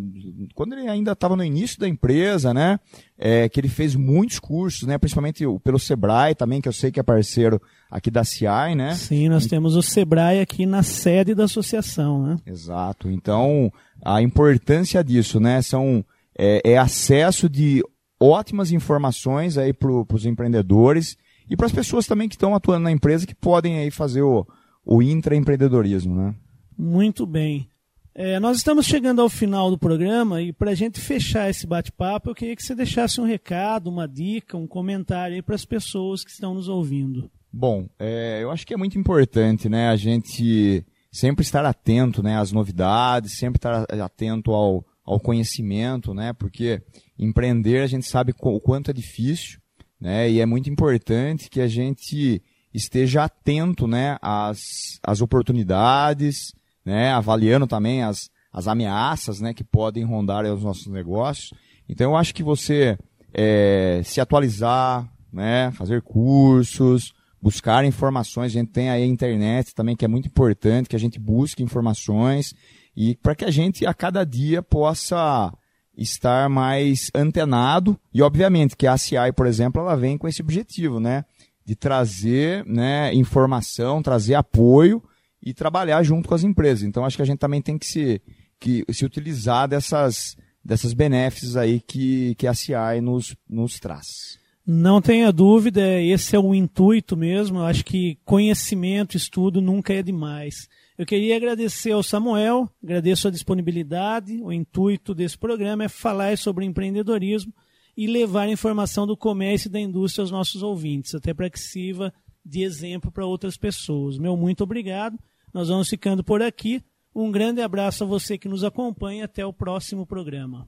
quando 0.54 0.74
ele 0.74 0.88
ainda 0.88 1.14
estava 1.14 1.36
no 1.36 1.44
início 1.44 1.80
da 1.80 1.88
empresa, 1.88 2.54
né, 2.54 2.80
é, 3.18 3.50
que 3.50 3.60
ele 3.60 3.68
fez 3.68 3.96
muitos 3.96 4.40
cursos, 4.40 4.88
né, 4.88 4.98
principalmente 4.98 5.44
pelo 5.64 5.80
Sebrae 5.80 6.36
também, 6.36 6.62
que 6.62 6.68
eu 6.68 6.74
sei 6.74 6.92
que 6.92 7.00
é 7.00 7.04
parceiro 7.04 7.60
aqui 7.90 8.12
da 8.12 8.24
CI, 8.24 8.76
né? 8.76 8.94
Sim, 8.94 9.30
nós 9.30 9.46
e... 9.46 9.50
temos 9.50 9.76
o 9.76 9.82
Sebrae 9.82 10.40
aqui 10.40 10.66
na 10.66 10.84
sede 10.84 11.34
da 11.34 11.46
associação, 11.46 12.22
né? 12.22 12.38
Exato. 12.46 13.10
Então, 13.10 13.72
a 14.04 14.22
importância 14.22 15.04
disso, 15.04 15.40
né, 15.40 15.62
são 15.62 16.06
é, 16.38 16.62
é 16.64 16.78
acesso 16.78 17.50
de 17.50 17.84
ótimas 18.20 18.72
informações 18.72 19.58
aí 19.58 19.74
para 19.74 19.90
os 19.92 20.26
empreendedores 20.26 21.18
e 21.50 21.56
para 21.56 21.66
as 21.66 21.72
pessoas 21.72 22.06
também 22.06 22.30
que 22.30 22.36
estão 22.36 22.56
atuando 22.56 22.84
na 22.84 22.92
empresa 22.92 23.26
que 23.26 23.36
podem 23.36 23.80
aí 23.80 23.92
fazer 23.92 24.22
o, 24.22 24.46
o 24.86 25.02
intraempreendedorismo, 25.02 26.16
né? 26.16 26.36
Muito 26.78 27.26
bem. 27.26 27.70
É, 28.18 28.40
nós 28.40 28.56
estamos 28.56 28.86
chegando 28.86 29.22
ao 29.22 29.28
final 29.28 29.70
do 29.70 29.78
programa 29.78 30.42
e 30.42 30.54
para 30.54 30.72
a 30.72 30.74
gente 30.74 31.02
fechar 31.02 31.50
esse 31.50 31.68
bate-papo, 31.68 32.30
eu 32.30 32.34
queria 32.34 32.56
que 32.56 32.64
você 32.64 32.74
deixasse 32.74 33.20
um 33.20 33.26
recado, 33.26 33.90
uma 33.90 34.08
dica, 34.08 34.56
um 34.56 34.66
comentário 34.66 35.44
para 35.44 35.54
as 35.54 35.66
pessoas 35.66 36.24
que 36.24 36.32
estão 36.32 36.54
nos 36.54 36.70
ouvindo. 36.70 37.30
Bom, 37.52 37.90
é, 38.00 38.40
eu 38.42 38.52
acho 38.52 38.66
que 38.66 38.74
é 38.74 38.78
muito 38.78 38.98
importante, 38.98 39.68
né, 39.68 39.90
a 39.90 39.98
gente 39.98 40.86
sempre 41.12 41.44
estar 41.44 41.66
atento, 41.66 42.24
né, 42.24 42.38
às 42.38 42.54
novidades, 42.54 43.38
sempre 43.38 43.58
estar 43.58 43.84
atento 44.02 44.52
ao, 44.52 44.86
ao 45.06 45.20
conhecimento, 45.20 46.14
né, 46.14 46.32
porque 46.32 46.82
empreender 47.20 47.82
a 47.82 47.88
gente 47.88 48.08
sabe 48.08 48.34
o 48.40 48.62
quanto 48.62 48.92
é 48.92 48.94
difícil, 48.94 49.60
né, 50.00 50.32
e 50.32 50.40
é 50.40 50.46
muito 50.46 50.70
importante 50.70 51.50
que 51.50 51.60
a 51.60 51.68
gente 51.68 52.42
esteja 52.74 53.26
atento, 53.26 53.88
né, 53.88 54.18
às, 54.22 54.58
às 55.04 55.20
oportunidades, 55.20 56.54
né, 56.86 57.12
avaliando 57.12 57.66
também 57.66 58.04
as, 58.04 58.30
as 58.54 58.68
ameaças 58.68 59.42
né, 59.42 59.54
que 59.54 59.64
podem 59.64 60.04
rondar 60.04 60.46
os 60.46 60.64
nossos 60.64 60.88
negócios. 60.88 61.50
Então 61.90 62.12
eu 62.12 62.16
acho 62.16 62.34
que 62.34 62.44
você 62.44 62.98
é, 63.34 64.02
se 64.04 64.22
atualizar, 64.22 65.10
né, 65.34 65.72
fazer 65.72 66.02
cursos, 66.02 67.14
buscar 67.42 67.84
informações. 67.84 68.52
A 68.52 68.60
gente 68.60 68.72
tem 68.72 68.90
aí 68.90 69.04
a 69.04 69.08
internet 69.08 69.74
também, 69.74 69.96
que 69.96 70.06
é 70.06 70.08
muito 70.08 70.28
importante, 70.28 70.88
que 70.88 70.96
a 70.96 71.00
gente 71.00 71.20
busque 71.20 71.64
informações 71.64 72.54
e 72.96 73.16
para 73.16 73.36
que 73.36 73.44
a 73.44 73.52
gente 73.52 73.86
a 73.86 73.94
cada 73.94 74.24
dia 74.24 74.62
possa 74.62 75.52
estar 75.98 76.50
mais 76.50 77.10
antenado 77.16 77.98
e 78.14 78.22
obviamente 78.22 78.76
que 78.76 78.86
a 78.86 78.94
ACI, 78.94 79.32
por 79.36 79.48
exemplo, 79.48 79.82
ela 79.82 79.96
vem 79.96 80.18
com 80.18 80.28
esse 80.28 80.42
objetivo, 80.42 81.00
né, 81.00 81.24
de 81.66 81.76
trazer, 81.76 82.66
né, 82.66 83.14
informação, 83.14 84.02
trazer 84.02 84.36
apoio 84.36 85.02
e 85.46 85.54
trabalhar 85.54 86.02
junto 86.02 86.28
com 86.28 86.34
as 86.34 86.44
empresas. 86.44 86.84
Então 86.84 87.06
acho 87.06 87.16
que 87.16 87.22
a 87.22 87.26
gente 87.26 87.38
também 87.38 87.62
tem 87.62 87.78
que 87.78 87.86
se, 87.86 88.22
que, 88.60 88.84
se 88.92 89.06
utilizar 89.06 89.70
dessas, 89.70 90.36
dessas 90.64 90.94
benefícios 90.94 91.56
aí 91.56 91.80
que, 91.80 92.34
que 92.36 92.48
a 92.48 92.54
CI 92.54 93.00
nos, 93.02 93.36
nos 93.48 93.80
traz. 93.80 94.40
Não 94.68 95.00
tenha 95.00 95.32
dúvida, 95.32 96.02
esse 96.02 96.36
é 96.36 96.40
o 96.40 96.56
intuito 96.56 97.16
mesmo. 97.16 97.60
Eu 97.60 97.66
acho 97.66 97.86
que 97.86 98.18
conhecimento, 98.26 99.16
estudo 99.16 99.62
nunca 99.62 99.94
é 99.94 100.02
demais. 100.02 100.68
Eu 100.98 101.06
queria 101.06 101.36
agradecer 101.36 101.92
ao 101.92 102.02
Samuel, 102.02 102.68
agradeço 102.84 103.28
a 103.28 103.32
disponibilidade. 103.32 104.42
O 104.42 104.52
intuito 104.52 105.14
desse 105.14 105.38
programa 105.38 105.84
é 105.84 105.90
falar 105.90 106.36
sobre 106.40 106.66
empreendedorismo 106.66 107.54
e 107.96 108.08
levar 108.08 108.50
informação 108.50 109.06
do 109.06 109.16
comércio 109.16 109.68
e 109.68 109.72
da 109.72 109.80
indústria 109.80 110.24
aos 110.24 110.32
nossos 110.32 110.64
ouvintes, 110.64 111.14
até 111.14 111.34
para 111.34 111.50
que 111.50 111.60
sirva 111.60 112.12
de 112.44 112.64
exemplo 112.64 113.12
para 113.12 113.26
outras 113.26 113.58
pessoas. 113.58 114.18
Meu 114.18 114.36
muito 114.36 114.64
obrigado. 114.64 115.18
Nós 115.56 115.70
vamos 115.70 115.88
ficando 115.88 116.22
por 116.22 116.42
aqui. 116.42 116.84
Um 117.16 117.32
grande 117.32 117.62
abraço 117.62 118.04
a 118.04 118.08
você 118.08 118.38
que 118.38 118.50
nos 118.50 118.62
acompanha. 118.62 119.24
Até 119.24 119.46
o 119.46 119.54
próximo 119.54 120.06
programa. 120.06 120.68